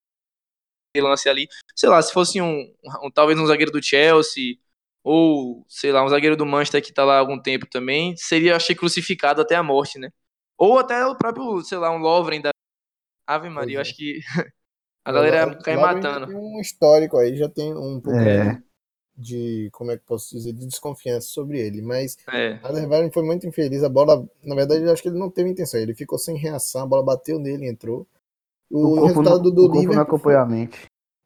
[1.01, 2.71] lance ali, sei lá, se fosse um,
[3.03, 4.57] um, talvez um zagueiro do Chelsea
[5.03, 8.55] ou, sei lá, um zagueiro do Manchester que tá lá há algum tempo também, seria,
[8.55, 10.09] achei, crucificado até a morte, né?
[10.63, 12.51] Ou até o próprio, sei lá, um Lovren da
[13.27, 14.21] Ave Maria, eu acho que
[15.03, 16.27] a galera cai matando.
[16.27, 18.63] Tem um histórico aí, já tem um pouco é.
[19.13, 22.61] de, como é que posso dizer, de desconfiança sobre ele, mas é.
[22.63, 25.81] Alderweireld foi muito infeliz, a bola, na verdade, eu acho que ele não teve intenção,
[25.81, 28.07] ele ficou sem reação, a bola bateu nele e entrou.
[28.71, 30.77] O, o resultado do o Liverpool acompanhamento.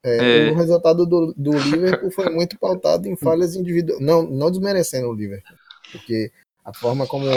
[0.03, 0.51] É, é.
[0.51, 5.13] O resultado do, do Liverpool foi muito pautado em falhas individuais, não, não desmerecendo o
[5.13, 5.55] Liverpool,
[5.91, 6.31] porque
[6.65, 7.27] a forma como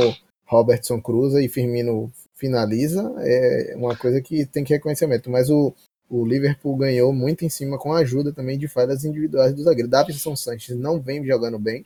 [0.51, 5.31] Robertson cruza e Firmino finaliza, é uma coisa que tem que reconhecimento.
[5.31, 5.73] Mas o,
[6.09, 9.89] o Liverpool ganhou muito em cima com a ajuda também de falhas individuais do zagueiro.
[9.89, 11.85] Davidson Sanches não vem jogando bem.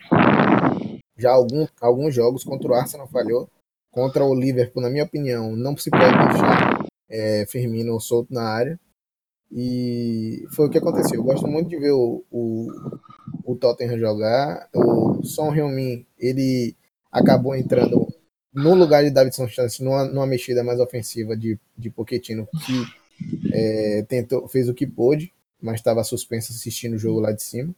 [1.18, 3.50] Já algum, alguns jogos contra o Arsenal falhou.
[3.90, 8.80] Contra o Liverpool, na minha opinião, não se pode deixar é, Firmino solto na área.
[9.52, 11.20] E foi o que aconteceu.
[11.20, 12.66] Eu gosto muito de ver o, o,
[13.44, 14.68] o Tottenham jogar.
[14.74, 16.74] O Son Heung-min, ele
[17.12, 18.13] acabou entrando
[18.54, 24.02] no lugar de Davidson Chance, numa, numa mexida mais ofensiva de, de Pochettino, que é,
[24.02, 27.74] tentou, fez o que pôde, mas estava suspenso assistindo o jogo lá de cima.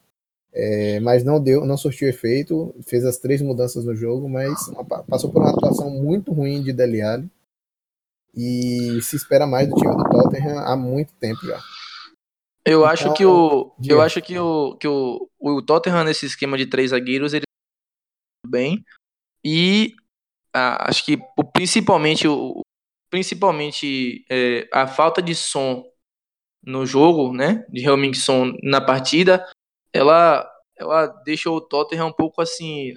[0.52, 4.54] É, mas não deu, não surtiu efeito, fez as três mudanças no jogo, mas
[5.06, 7.30] passou por uma atuação muito ruim de Dele Alli
[8.34, 11.60] e se espera mais do time do Tottenham há muito tempo já.
[12.64, 16.56] Eu então, acho que o eu acho que o que o, o Tottenham nesse esquema
[16.56, 17.44] de três zagueiros ele
[18.46, 18.84] bem
[19.44, 19.94] e
[20.57, 21.18] acho que
[21.52, 22.61] principalmente, o,
[23.11, 25.84] principalmente é, a falta de som
[26.64, 29.46] no jogo, né, de realmente som na partida,
[29.92, 32.94] ela, ela deixa o Tottenham um pouco assim,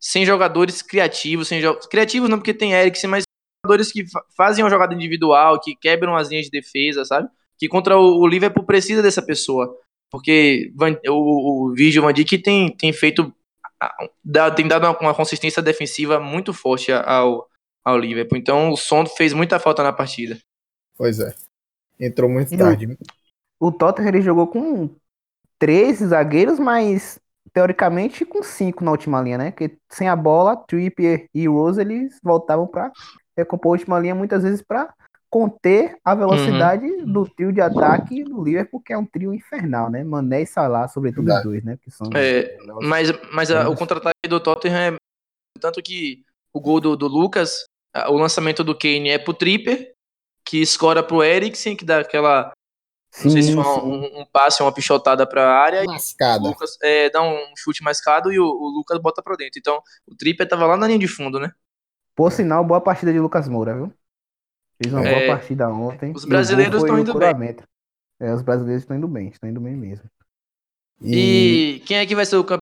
[0.00, 3.24] sem jogadores criativos, sem jo criativos não porque tem Eriksen, mas
[3.64, 7.28] jogadores que fa fazem uma jogada individual, que quebram as linhas de defesa, sabe?
[7.58, 9.76] Que contra o, o Liverpool precisa dessa pessoa,
[10.10, 13.34] porque Van, o, o Virgil Van Dijk tem, tem feito
[14.56, 17.48] tem dado uma, consistência defensiva muito forte ao,
[17.84, 18.38] ao Liverpool.
[18.38, 20.38] Então o som fez muita falta na partida.
[20.96, 21.34] Pois é.
[21.98, 22.96] Entrou muito tarde.
[23.58, 24.90] O, o Tottenham ele jogou com
[25.58, 27.20] 13 zagueiros, mas
[27.52, 29.50] teoricamente com 5 na última linha, né?
[29.50, 32.92] Porque sem a bola, Trippier e Rose eles voltavam para
[33.36, 34.92] recompor a última linha muitas vezes para
[35.30, 37.12] conter a velocidade uhum.
[37.12, 40.02] do trio de ataque do Liverpool, que é um trio infernal, né?
[40.02, 41.78] Mané e Salah, sobretudo os dois, né?
[41.82, 44.96] Que são é, mas mas a, o contra-ataque do Tottenham é
[45.60, 46.22] tanto que
[46.52, 47.64] o gol do, do Lucas,
[48.08, 49.92] o lançamento do Kane é pro Tripper,
[50.44, 52.52] que escora pro Eriksen, que dá aquela
[53.10, 55.84] sim, não sei se foi um, um, passe, uma pichotada pra área.
[55.84, 56.42] Mascada.
[56.42, 59.58] O Lucas é, dá um chute mascado e o, o Lucas bota pra dentro.
[59.58, 61.52] Então, o Tripper tava lá na linha de fundo, né?
[62.14, 63.92] Por sinal, boa partida de Lucas Moura, viu?
[64.80, 66.12] Fez uma é, boa partida ontem.
[66.12, 67.56] Os brasileiros estão indo bem.
[68.20, 70.08] É, os brasileiros estão indo bem, estão indo bem mesmo.
[71.00, 71.76] E...
[71.76, 71.80] e...
[71.80, 72.58] quem é que vai ser o campeão?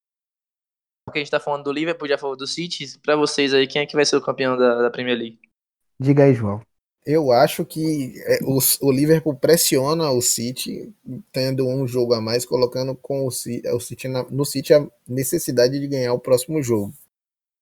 [1.07, 2.99] Porque a gente tá falando do Liverpool, já falou do City.
[3.01, 5.39] Pra vocês aí, quem é que vai ser o campeão da, da Premier League?
[6.01, 6.61] Diga aí, João.
[7.05, 10.93] Eu acho que é, o, o, Liverpool pressiona o City,
[11.31, 15.79] tendo um jogo a mais, colocando com o, o City na, no City a necessidade
[15.79, 16.93] de ganhar o próximo jogo.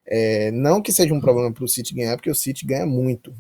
[0.07, 3.35] É, não que seja um problema para o City ganhar, porque o City ganha muito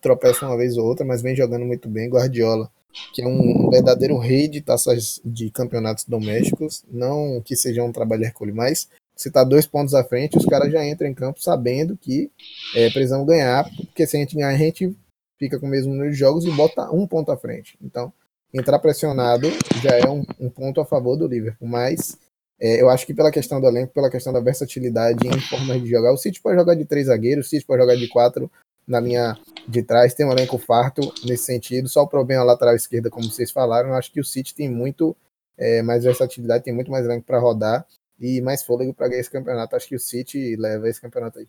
[0.00, 2.08] tropeça uma vez ou outra, mas vem jogando muito bem.
[2.08, 2.70] Guardiola,
[3.14, 8.24] que é um verdadeiro rei de taças de campeonatos domésticos, não que seja um trabalho
[8.24, 11.96] hercúleo, mas se tá dois pontos à frente, os caras já entram em campo sabendo
[11.96, 12.30] que
[12.74, 14.96] é, precisam ganhar, porque se a gente ganhar, a gente
[15.38, 17.78] fica com o mesmo número de jogos e bota um ponto à frente.
[17.82, 18.12] Então,
[18.52, 19.48] entrar pressionado
[19.82, 22.18] já é um, um ponto a favor do Liverpool, mas
[22.64, 25.90] É, eu acho que pela questão do elenco, pela questão da versatilidade em formas de
[25.90, 28.48] jogar, o City pode jogar de três zagueiros, o City pode jogar de quatro
[28.92, 29.36] na linha
[29.66, 31.88] de trás, tem um elenco farto nesse sentido.
[31.88, 35.16] Só o problema lateral esquerda, como vocês falaram, eu acho que o City tem muito
[35.56, 37.86] é, mais versatilidade, tem muito mais elenco para rodar
[38.20, 39.74] e mais fôlego para ganhar esse campeonato.
[39.74, 41.48] Acho que o City leva esse campeonato aí.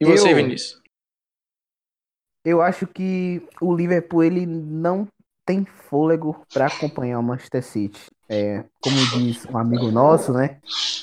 [0.00, 0.82] E você, eu, Vinícius?
[2.44, 5.06] Eu acho que o Liverpool ele não
[5.46, 8.00] tem fôlego para acompanhar o Manchester City.
[8.28, 10.58] É, como diz um amigo nosso, né?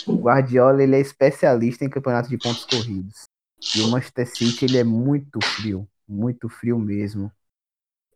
[0.08, 3.31] O Guardiola ele é especialista em campeonato de pontos corridos.
[3.76, 7.32] E o Manchester City ele é muito frio, muito frio mesmo.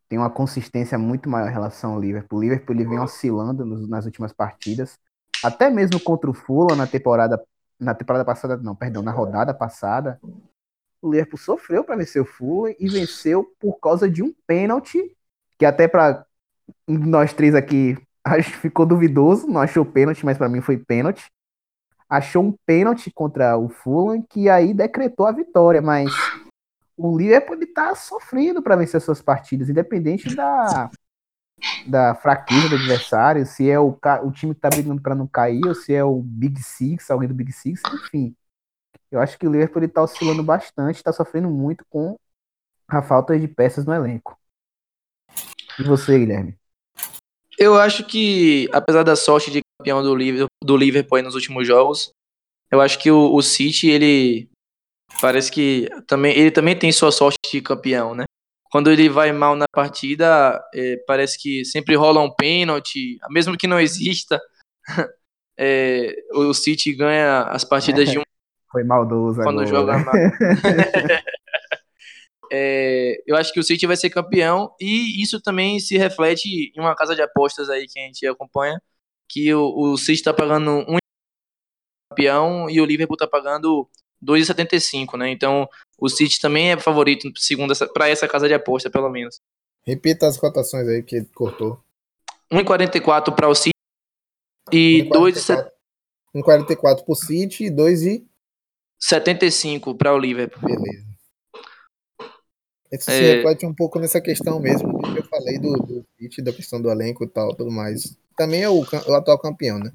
[0.10, 2.40] Tem uma consistência muito maior em relação ao Liverpool.
[2.40, 4.98] O Liverpool ele vem oscilando nos, nas últimas partidas,
[5.44, 7.42] até mesmo contra o Fulham na temporada
[7.78, 10.18] na temporada passada, não, perdão, na rodada passada.
[11.02, 15.16] O Liverpool sofreu para vencer o Fulham e venceu por causa de um pênalti
[15.58, 16.26] que até para
[16.88, 21.30] nós três aqui acho ficou duvidoso, não achou pênalti, mas para mim foi pênalti
[22.10, 26.12] achou um pênalti contra o Fulham que aí decretou a vitória, mas
[26.98, 30.90] o Liverpool está sofrendo para vencer suas partidas, independente da,
[31.86, 35.66] da fraqueza do adversário, se é o, o time que está brigando para não cair,
[35.66, 38.36] ou se é o Big Six, alguém do Big Six, enfim.
[39.12, 42.16] Eu acho que o Liverpool está oscilando bastante, está sofrendo muito com
[42.88, 44.38] a falta de peças no elenco.
[45.80, 46.58] E você, Guilherme?
[47.58, 52.12] Eu acho que, apesar da sorte de campeão do Liverpool, do Liverpool nos últimos jogos.
[52.72, 54.50] Eu acho que o, o City, ele
[55.22, 58.24] parece que também ele também tem sua sorte de campeão, né?
[58.72, 63.68] Quando ele vai mal na partida, é, parece que sempre rola um pênalti, mesmo que
[63.68, 64.42] não exista.
[65.58, 68.24] É, o City ganha as partidas de um.
[68.70, 69.66] Foi maldoso quando agora.
[69.66, 70.14] joga mal.
[72.52, 76.82] é, eu acho que o City vai ser campeão e isso também se reflete em
[76.82, 78.82] uma casa de apostas aí que a gente acompanha,
[79.30, 80.98] que o, o City está pagando um
[82.10, 83.88] campeão e o Liverpool está pagando
[84.24, 85.30] 2,75, né?
[85.30, 85.68] Então
[85.98, 89.40] o City também é favorito segundo para essa casa de aposta, pelo menos.
[89.86, 91.80] Repita as cotações aí que cortou.
[92.52, 93.72] 1,44 para o City
[94.72, 95.76] e 2,44
[96.36, 100.62] 1,44 para o City e 2,75 para o Liverpool.
[100.62, 101.15] Beleza.
[102.96, 103.14] Isso é...
[103.14, 106.06] se reflete um pouco nessa questão mesmo que eu falei do, do
[106.44, 109.92] da questão do elenco e tal, tudo mais também é o, o, atual campeão, né?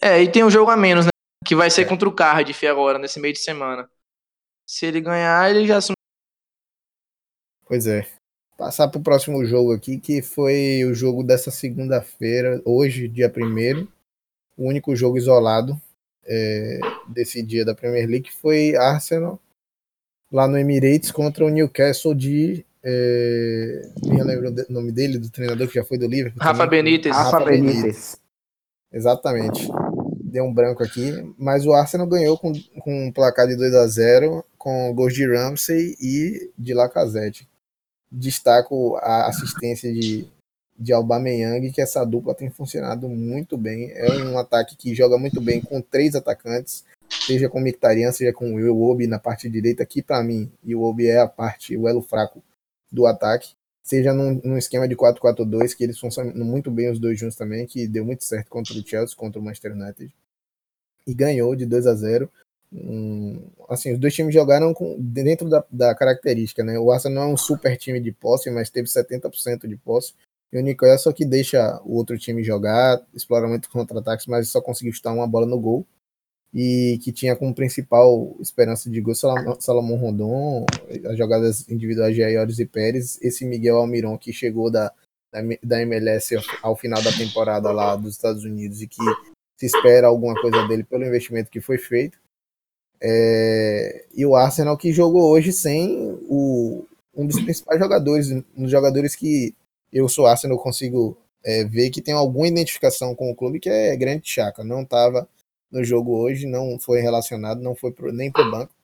[0.00, 1.10] É, e tem um jogo a menos, né?
[1.44, 1.84] Que vai ser é.
[1.84, 3.88] contra o Cardiff agora, nesse meio de semana.
[4.68, 5.96] Se ele ganhar, ele já assume.
[7.66, 8.06] Pois é.
[8.56, 13.88] Passar pro próximo jogo aqui, que foi o jogo dessa segunda-feira, hoje, dia 1
[14.56, 15.80] O único jogo isolado
[16.24, 16.78] é,
[17.08, 19.40] desse dia da Premier League foi Arsenal,
[20.32, 25.68] lá no Emirates, contra o Newcastle de é, me lembro o nome dele, do treinador
[25.68, 26.42] que já foi do Liverpool.
[26.42, 26.82] Rafa também.
[26.82, 27.14] Benítez.
[27.14, 27.76] Rafa, Rafa Benítez.
[27.76, 28.20] Benítez.
[28.92, 29.68] Exatamente.
[30.20, 31.12] Deu um branco aqui.
[31.38, 35.26] Mas o Arsenal ganhou com, com um placar de 2 a 0 com gols de
[35.26, 37.48] Ramsey e de Lacazette.
[38.10, 40.26] Destaco a assistência de,
[40.76, 43.92] de Aubameyang, que essa dupla tem funcionado muito bem.
[43.92, 46.84] É um ataque que joga muito bem com três atacantes,
[47.20, 51.20] seja com Mictarian, seja com o Iwobi na parte direita, que para mim, Iwobi é
[51.20, 52.42] a parte, o elo fraco
[52.90, 57.18] do ataque, seja num, num esquema de 4-4-2, que eles funcionam muito bem os dois
[57.18, 60.12] juntos também, que deu muito certo contra o Chelsea, contra o Manchester United.
[61.06, 62.30] E ganhou de 2 a 0
[62.74, 66.78] um, assim, os dois times jogaram com, dentro da, da característica, né?
[66.78, 70.14] O Arsenal não é um super time de posse, mas teve 70% de posse.
[70.50, 74.60] E o Nicolas só que deixa o outro time jogar, explora muito contra-ataques, mas só
[74.60, 75.86] conseguiu chutar uma bola no gol
[76.54, 80.66] e que tinha como principal esperança de gol Salomão Rondon,
[81.06, 84.92] as jogadas individuais de Ayores e Pérez, esse Miguel Almiron que chegou da,
[85.62, 89.02] da MLS ao final da temporada lá dos Estados Unidos e que
[89.56, 92.18] se espera alguma coisa dele pelo investimento que foi feito.
[93.00, 96.84] É, e o Arsenal que jogou hoje sem o,
[97.14, 99.54] um dos principais jogadores, um dos jogadores que
[99.92, 103.96] eu sou Arsenal consigo é, ver que tem alguma identificação com o clube, que é
[103.96, 104.62] Grande Chaka.
[104.62, 105.28] Não estava
[105.72, 108.74] no jogo hoje, não foi relacionado, não foi pro, nem pro banco.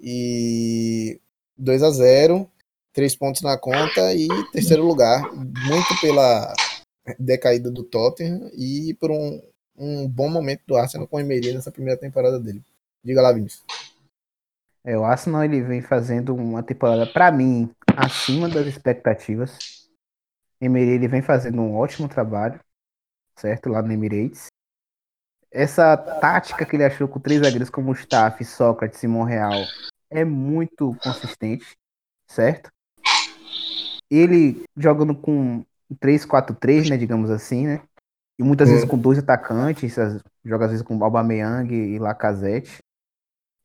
[0.00, 1.20] E
[1.58, 2.50] 2 a 0
[2.92, 6.52] três pontos na conta e terceiro lugar, muito pela
[7.18, 9.40] decaída do Tottenham e por um,
[9.76, 12.62] um bom momento do Arsenal com o Emery nessa primeira temporada dele.
[13.04, 13.64] Diga lá, Vinícius.
[14.84, 19.88] É, o Arsenal ele vem fazendo uma temporada, para mim, acima das expectativas.
[20.60, 22.58] Emery ele vem fazendo um ótimo trabalho,
[23.36, 23.68] certo?
[23.68, 24.48] Lá no Emirates
[25.50, 29.64] essa tática que ele achou com três zagueiros como Staff, Sócrates e Monreal
[30.08, 31.76] é muito consistente,
[32.26, 32.70] certo?
[34.10, 37.82] Ele jogando com 3-4-3, né, digamos assim, né?
[38.38, 39.94] E muitas vezes com dois atacantes,
[40.44, 42.78] joga às vezes com Aubameyang e Lacazette.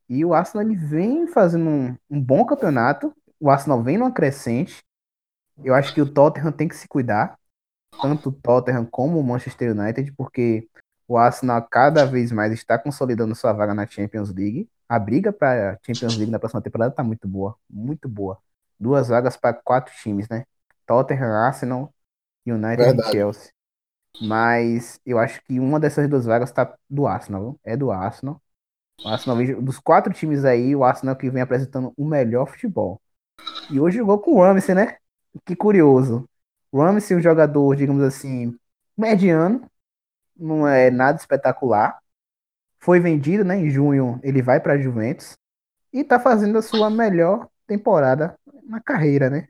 [0.09, 3.13] E o Arsenal ele vem fazendo um, um bom campeonato.
[3.39, 4.83] O Arsenal vem numa crescente.
[5.63, 7.39] Eu acho que o Tottenham tem que se cuidar,
[8.01, 10.67] tanto o Tottenham como o Manchester United, porque
[11.07, 14.69] o Arsenal cada vez mais está consolidando sua vaga na Champions League.
[14.87, 18.37] A briga para a Champions League na próxima temporada está muito boa, muito boa.
[18.79, 20.45] Duas vagas para quatro times, né?
[20.85, 21.93] Tottenham, Arsenal,
[22.45, 23.09] United Verdade.
[23.09, 23.51] e Chelsea.
[24.21, 28.41] Mas eu acho que uma dessas duas vagas está do Arsenal, é do Arsenal.
[29.03, 33.01] O Arsenal, dos quatro times aí, o Arsenal que vem apresentando o melhor futebol.
[33.69, 34.97] E hoje jogou com o Ramsey, né?
[35.45, 36.27] Que curioso.
[36.71, 38.57] O Ramsey, um jogador, digamos assim,
[38.97, 39.69] mediano,
[40.37, 41.99] não é nada espetacular.
[42.79, 43.57] Foi vendido, né?
[43.57, 45.33] Em junho ele vai para a Juventus
[45.91, 48.35] e tá fazendo a sua melhor temporada
[48.67, 49.47] na carreira, né?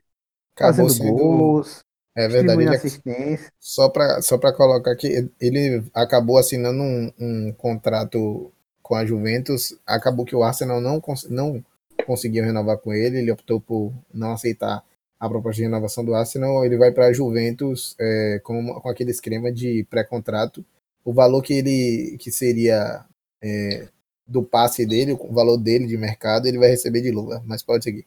[0.56, 1.84] Acabou fazendo gols,
[2.16, 2.68] é verdade.
[2.70, 3.52] assistência.
[3.60, 10.26] Só para só colocar aqui, ele acabou assinando um, um contrato com a Juventus, acabou
[10.26, 11.64] que o Arsenal não, não
[12.06, 14.84] conseguiu renovar com ele, ele optou por não aceitar
[15.20, 19.12] a proposta de renovação do Arsenal, ele vai para a Juventus é, com, com aquele
[19.12, 20.64] esquema de pré-contrato.
[21.06, 23.06] O valor que ele que seria
[23.42, 23.88] é,
[24.28, 27.84] do passe dele, o valor dele de mercado, ele vai receber de luva, mas pode
[27.84, 28.06] seguir.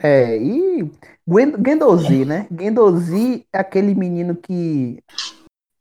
[0.00, 0.88] É, e
[1.58, 2.46] Guendouzi, né?
[2.52, 5.02] Guendouzi é aquele menino que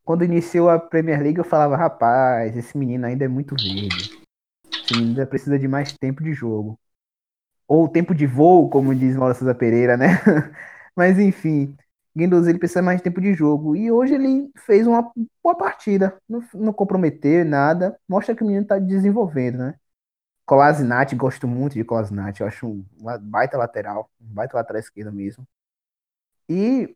[0.04, 4.18] quando iniciou a Premier League, eu falava, rapaz, esse menino ainda é muito verde.
[4.72, 6.80] Esse menino ainda precisa de mais tempo de jogo.
[7.68, 10.08] Ou tempo de voo, como diz Mauro Souza Pereira, né?
[10.96, 11.76] Mas enfim,
[12.18, 13.76] Guendouzi ele precisa mais tempo de jogo.
[13.76, 15.12] E hoje ele fez uma
[15.44, 16.20] boa partida.
[16.28, 17.98] Não, não comprometeu nada.
[18.08, 19.76] Mostra que o menino está desenvolvendo, né?
[20.44, 22.42] Kolasinac, gosto muito de Kolasinac.
[22.42, 22.86] Eu acho um
[23.22, 24.10] baita lateral.
[24.20, 25.48] Um baita lateral esquerda mesmo.
[26.50, 26.96] E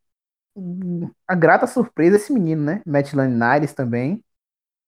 [1.28, 2.82] a grata surpresa esse menino, né?
[2.86, 4.24] Maitland Niles também,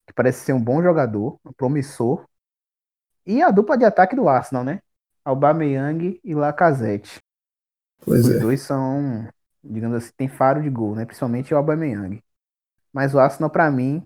[0.07, 2.25] que parece ser um bom jogador, um promissor.
[3.25, 4.81] E a dupla de ataque do Arsenal, né?
[5.23, 7.21] Aubameyang e Lacazette.
[7.99, 8.39] Pois Os é.
[8.39, 9.29] dois são,
[9.63, 11.05] digamos assim, tem faro de gol, né?
[11.05, 12.21] Principalmente o Aubameyang.
[12.91, 14.05] Mas o Arsenal, para mim,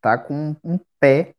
[0.00, 1.34] tá com um pé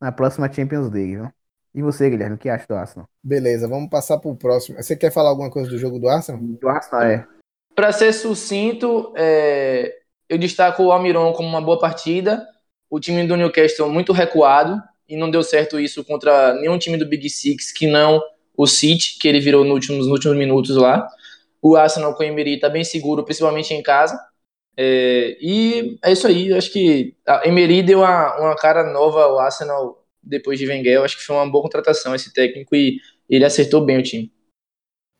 [0.00, 1.30] na próxima Champions League, viu?
[1.74, 3.06] E você, Guilherme, o que acha do Arsenal?
[3.22, 4.82] Beleza, vamos passar pro próximo.
[4.82, 6.40] Você quer falar alguma coisa do jogo do Arsenal?
[6.40, 7.26] Do Arsenal, é.
[7.74, 9.94] Para ser sucinto, é,
[10.26, 12.46] eu destaco o Almiron como uma boa partida.
[12.88, 17.06] O time do Newcastle muito recuado e não deu certo isso contra nenhum time do
[17.06, 18.22] Big Six que não
[18.56, 21.06] o City, que ele virou nos últimos, nos últimos minutos lá.
[21.66, 24.16] O Arsenal com o Emery está bem seguro, principalmente em casa.
[24.76, 26.52] É, e é isso aí.
[26.52, 31.02] Acho que a Emery deu uma, uma cara nova ao Arsenal depois de Wenger.
[31.02, 34.32] Acho que foi uma boa contratação esse técnico e ele acertou bem o time.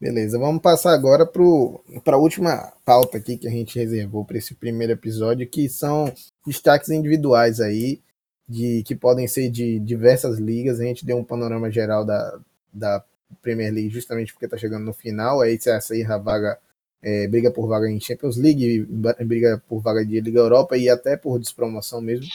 [0.00, 4.54] Beleza, vamos passar agora para a última pauta aqui que a gente reservou para esse
[4.54, 6.12] primeiro episódio, que são
[6.46, 8.00] destaques individuais aí,
[8.48, 10.78] de que podem ser de diversas ligas.
[10.78, 12.38] A gente deu um panorama geral da,
[12.72, 13.04] da
[13.42, 15.40] Premier League justamente porque está chegando no final.
[15.40, 16.58] Aí essa aí a vaga
[17.02, 18.86] é, briga por vaga em Champions League,
[19.24, 22.26] briga por vaga de Liga Europa e até por despromoção mesmo.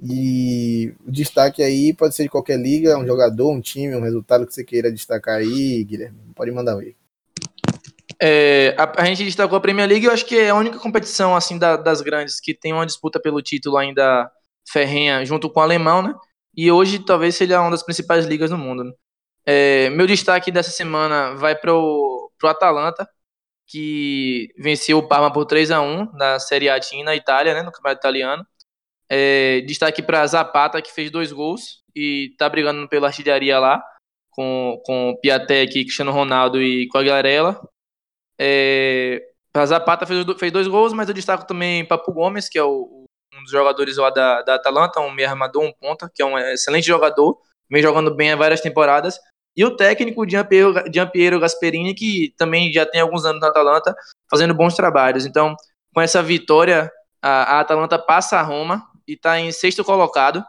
[0.00, 4.46] E o destaque aí pode ser de qualquer liga, um jogador, um time, um resultado
[4.46, 6.18] que você queira destacar aí, Guilherme.
[6.34, 6.94] Pode mandar aí.
[8.20, 11.34] É, a, a, gente destacou a Premier League, eu acho que é a única competição
[11.34, 14.30] assim da, das grandes que tem uma disputa pelo título ainda
[14.70, 16.14] ferrenha junto com o alemão, né?
[16.56, 18.84] E hoje talvez seja uma das principais ligas do mundo.
[18.84, 18.92] Né?
[19.46, 23.08] É, meu destaque dessa semana vai para o Atalanta,
[23.66, 27.72] que venceu o Parma por 3 a 1 na Série A na Itália, né, no
[27.72, 28.46] Campeonato Italiano.
[29.08, 33.82] É, destaque para Zapata, que fez dois gols e está brigando pela artilharia lá,
[34.30, 37.60] com, com Piatek, Cristiano Ronaldo e com a.
[38.38, 39.22] É,
[39.66, 43.42] Zapata fez, fez dois gols, mas eu destaco também Papo Gomes, que é o, um
[43.42, 46.86] dos jogadores lá da, da Atalanta, um meio armador, um ponta, que é um excelente
[46.86, 47.38] jogador,
[47.70, 49.18] vem jogando bem há várias temporadas.
[49.56, 53.94] E o técnico Giampiero, Gasperini, que também já tem alguns anos na Atalanta,
[54.30, 55.26] fazendo bons trabalhos.
[55.26, 55.54] Então,
[55.94, 56.90] com essa vitória,
[57.22, 60.44] a, a Atalanta passa a Roma e está em sexto colocado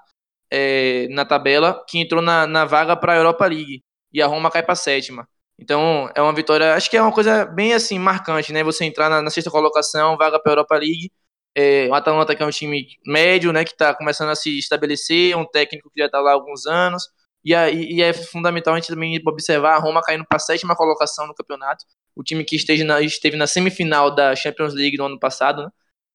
[0.52, 3.84] é, na tabela, que entrou na, na vaga para a Europa League.
[4.12, 5.28] E a Roma cai para sétima.
[5.60, 8.64] Então, é uma vitória, acho que é uma coisa bem assim, marcante, né?
[8.64, 11.12] Você entrar na, na sexta colocação, vaga para a Europa League.
[11.58, 13.64] É, o Atalanta, que é um time médio, né?
[13.64, 17.04] Que está começando a se estabelecer, um técnico que já está lá há alguns anos.
[17.46, 21.28] E, e, é fundamental a gente também observar a Roma caindo para a sétima colocação
[21.28, 21.86] no campeonato.
[22.16, 25.70] O time que esteve na, esteve na semifinal da Champions League no ano passado, né?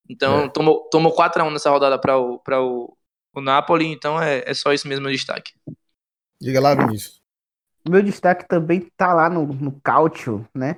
[0.09, 0.49] Então, é.
[0.49, 2.97] tomou, tomou 4x1 nessa rodada para o, o,
[3.35, 5.53] o Napoli, então é, é só isso mesmo o destaque.
[6.41, 7.21] Diga lá, Vinícius.
[7.87, 10.77] O meu destaque também tá lá no, no Cautio, né?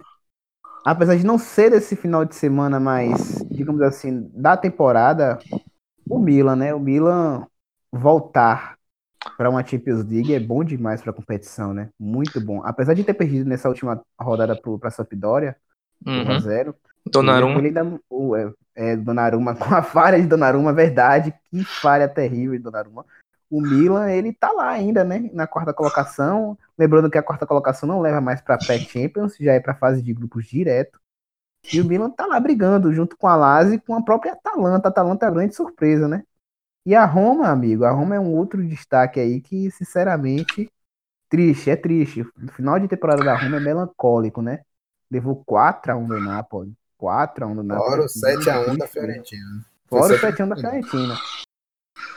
[0.85, 5.39] apesar de não ser desse final de semana, mas, digamos assim, da temporada,
[6.09, 6.75] o Milan, né?
[6.75, 7.47] O Milan
[7.91, 8.77] voltar
[9.37, 11.91] para uma Champions League é bom demais para competição, né?
[11.99, 12.63] Muito bom.
[12.65, 15.57] Apesar de ter perdido nessa última rodada para a Sampdoria,
[16.07, 16.39] uhum.
[16.39, 16.75] 1x0.
[17.11, 17.59] Donnarumma.
[17.59, 21.35] Ele ainda, o, é, é, Donnarumma, com a falha de Donnarumma, verdade.
[21.51, 23.05] Que falha terrível de Donnarumma.
[23.51, 25.31] O Milan, ele tá lá ainda, né?
[25.33, 26.57] Na quarta colocação.
[26.79, 30.15] Lembrando que a quarta colocação não leva mais para pré-Champions, já é para fase de
[30.15, 31.01] grupos direto.
[31.73, 34.89] E o Milan tá lá brigando junto com a Lazio e com a própria Atalanta.
[34.89, 36.25] A Atalanta é a grande surpresa, né?
[36.85, 40.71] E a Roma, amigo, a Roma é um outro destaque aí que, sinceramente,
[41.29, 42.23] triste, é triste.
[42.23, 44.61] O final de temporada da Roma é melancólico, né?
[45.11, 46.73] Levou 4x1 do Napoli.
[47.01, 47.91] 4x1 do Napoli.
[47.91, 49.65] Fora o 7x1 da Fiorentina.
[49.87, 51.15] Fora o 7x1 da Fiorentina.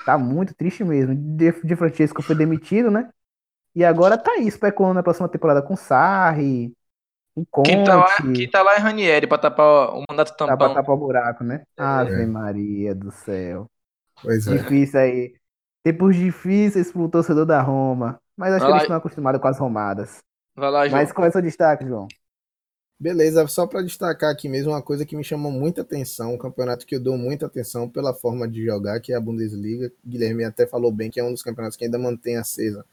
[0.05, 1.13] Tá muito triste mesmo.
[1.13, 3.09] De, de Francesco foi demitido, né?
[3.76, 6.74] E agora tá aí, especulando na próxima temporada com Sarri,
[7.36, 7.70] com Conte.
[7.70, 10.57] Quem tá lá, quem tá lá é Ranieri pra tapar o mandato tampão.
[10.57, 11.63] Tá pra tapar o buraco, né?
[11.78, 11.84] É.
[11.84, 13.70] Ave Maria do céu.
[14.22, 14.57] Pois é.
[14.57, 15.36] Difícil aí.
[15.84, 18.20] Tempos difíceis pro torcedor da Roma.
[18.36, 18.78] Mas acho Vai que lá.
[18.78, 20.24] eles estão acostumados com as romadas.
[20.55, 21.01] Vai lá, João.
[21.01, 22.07] Mas qual é o seu destaque, João?
[22.97, 26.86] Beleza, só para destacar aqui mesmo uma coisa que me chamou muita atenção, um campeonato
[26.86, 29.91] que eu dou muita atenção pela forma de jogar, que é a Bundesliga.
[30.05, 32.86] Guilherme até falou bem que é um dos campeonatos que ainda mantém acesa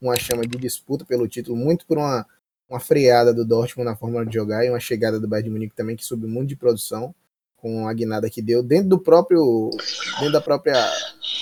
[0.00, 2.26] uma chama de disputa pelo título, muito por uma,
[2.68, 5.76] uma freada do Dortmund na forma de jogar e uma chegada do Bayern de Munique
[5.76, 7.14] também que subiu muito de produção
[7.60, 9.70] com a guinada que deu dentro do próprio
[10.18, 10.76] dentro da própria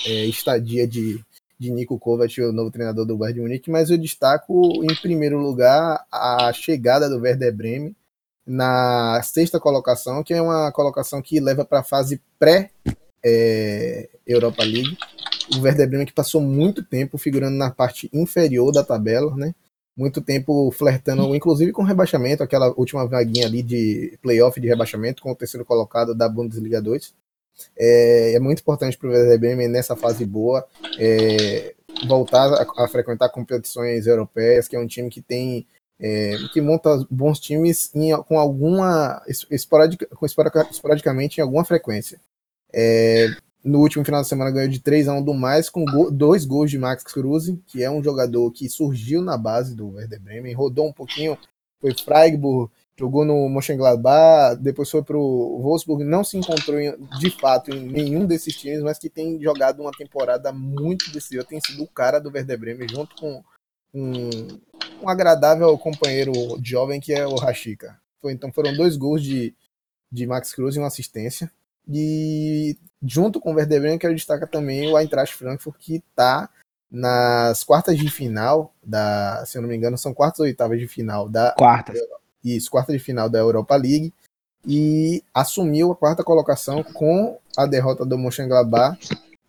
[0.05, 1.23] é, estadia de,
[1.57, 5.39] de Nico Kovac, o novo treinador do Bayern de Munique, mas eu destaco em primeiro
[5.39, 7.95] lugar a chegada do Werder Bremen
[8.45, 12.71] na sexta colocação, que é uma colocação que leva para a fase pré
[13.23, 14.97] é, Europa League.
[15.55, 19.53] O Werder Bremen que passou muito tempo figurando na parte inferior da tabela, né?
[19.99, 25.31] Muito tempo flertando, inclusive com rebaixamento, aquela última vaguinha ali de playoff de rebaixamento com
[25.31, 27.13] o terceiro colocado da Bundesliga 2.
[27.77, 30.65] É, é muito importante para o Bremen nessa fase boa
[30.97, 31.75] é,
[32.07, 35.67] voltar a, a, frequentar competições europeias, que é um time que tem
[35.99, 39.21] é, que monta bons times em, com alguma
[39.51, 42.21] esporadic, com esporadicamente em alguma frequência.
[42.71, 43.27] É,
[43.63, 46.45] no último final de semana ganhou de 3 a 1 do mais, com go dois
[46.45, 50.53] gols de Max Cruz, que é um jogador que surgiu na base do Werder Bremen,
[50.53, 51.37] rodou um pouquinho,
[51.79, 56.77] foi Freiburg, jogou no Mönchengladbach, depois foi para o Wolfsburg, não se encontrou
[57.19, 61.59] de fato em nenhum desses times, mas que tem jogado uma temporada muito decisiva, tem
[61.61, 63.43] sido o cara do Werder Bremen, junto com
[63.93, 64.29] um,
[65.01, 66.33] um agradável companheiro
[66.63, 67.99] jovem que é o Rashica.
[68.25, 69.55] Então foram dois gols de,
[70.11, 71.51] de Max Cruz e uma assistência.
[71.89, 76.49] E junto com o Werder Bremen, quero destacar também o Eintracht Frankfurt, que está
[76.91, 80.87] nas quartas de final da, se eu não me engano, são quartas ou oitavas de
[80.87, 81.99] final da quartas.
[82.43, 84.13] Isso, quarta de final da Europa League
[84.65, 88.97] e assumiu a quarta colocação com a derrota do Mönchengladbach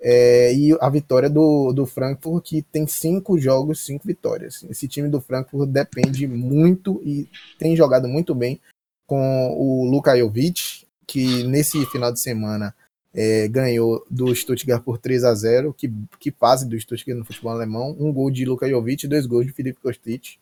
[0.00, 4.64] é, e a vitória do, do Frankfurt, que tem cinco jogos, cinco vitórias.
[4.68, 7.28] Esse time do Frankfurt depende muito e
[7.58, 8.60] tem jogado muito bem
[9.06, 12.72] com o Luka Jovic, que nesse final de semana
[13.12, 17.50] é, ganhou do Stuttgart por 3 a 0 que, que fase do Stuttgart no futebol
[17.50, 20.38] alemão, um gol de Luka Jovic e dois gols de Felipe Kostic,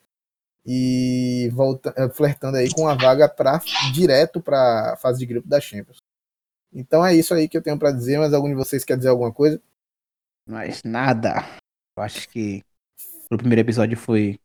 [0.66, 3.62] e volta, é, flertando aí com a vaga para
[3.94, 5.96] direto para a fase de grupo da Champions.
[6.70, 9.08] Então é isso aí que eu tenho para dizer, mas algum de vocês quer dizer
[9.08, 9.58] alguma coisa?
[10.46, 11.46] Mas nada.
[11.96, 12.62] Eu acho que
[13.30, 14.38] o primeiro episódio foi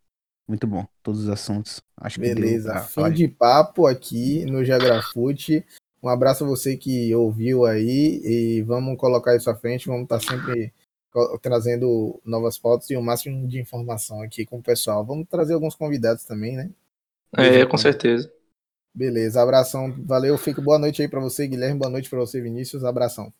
[0.48, 1.82] muito bom, todos os assuntos.
[1.98, 5.66] Acho Beleza, fim de papo aqui no Jagrafute.
[6.04, 9.88] Um abraço a você que ouviu aí e vamos colocar isso à frente.
[9.88, 10.74] Vamos estar sempre
[11.42, 15.06] trazendo novas fotos e o máximo de informação aqui com o pessoal.
[15.06, 16.70] Vamos trazer alguns convidados também, né?
[17.38, 18.30] É, com certeza.
[18.94, 19.96] Beleza, abração.
[20.06, 21.80] Valeu, fico boa noite aí para você, Guilherme.
[21.80, 22.84] Boa noite para você, Vinícius.
[22.84, 23.34] Abração.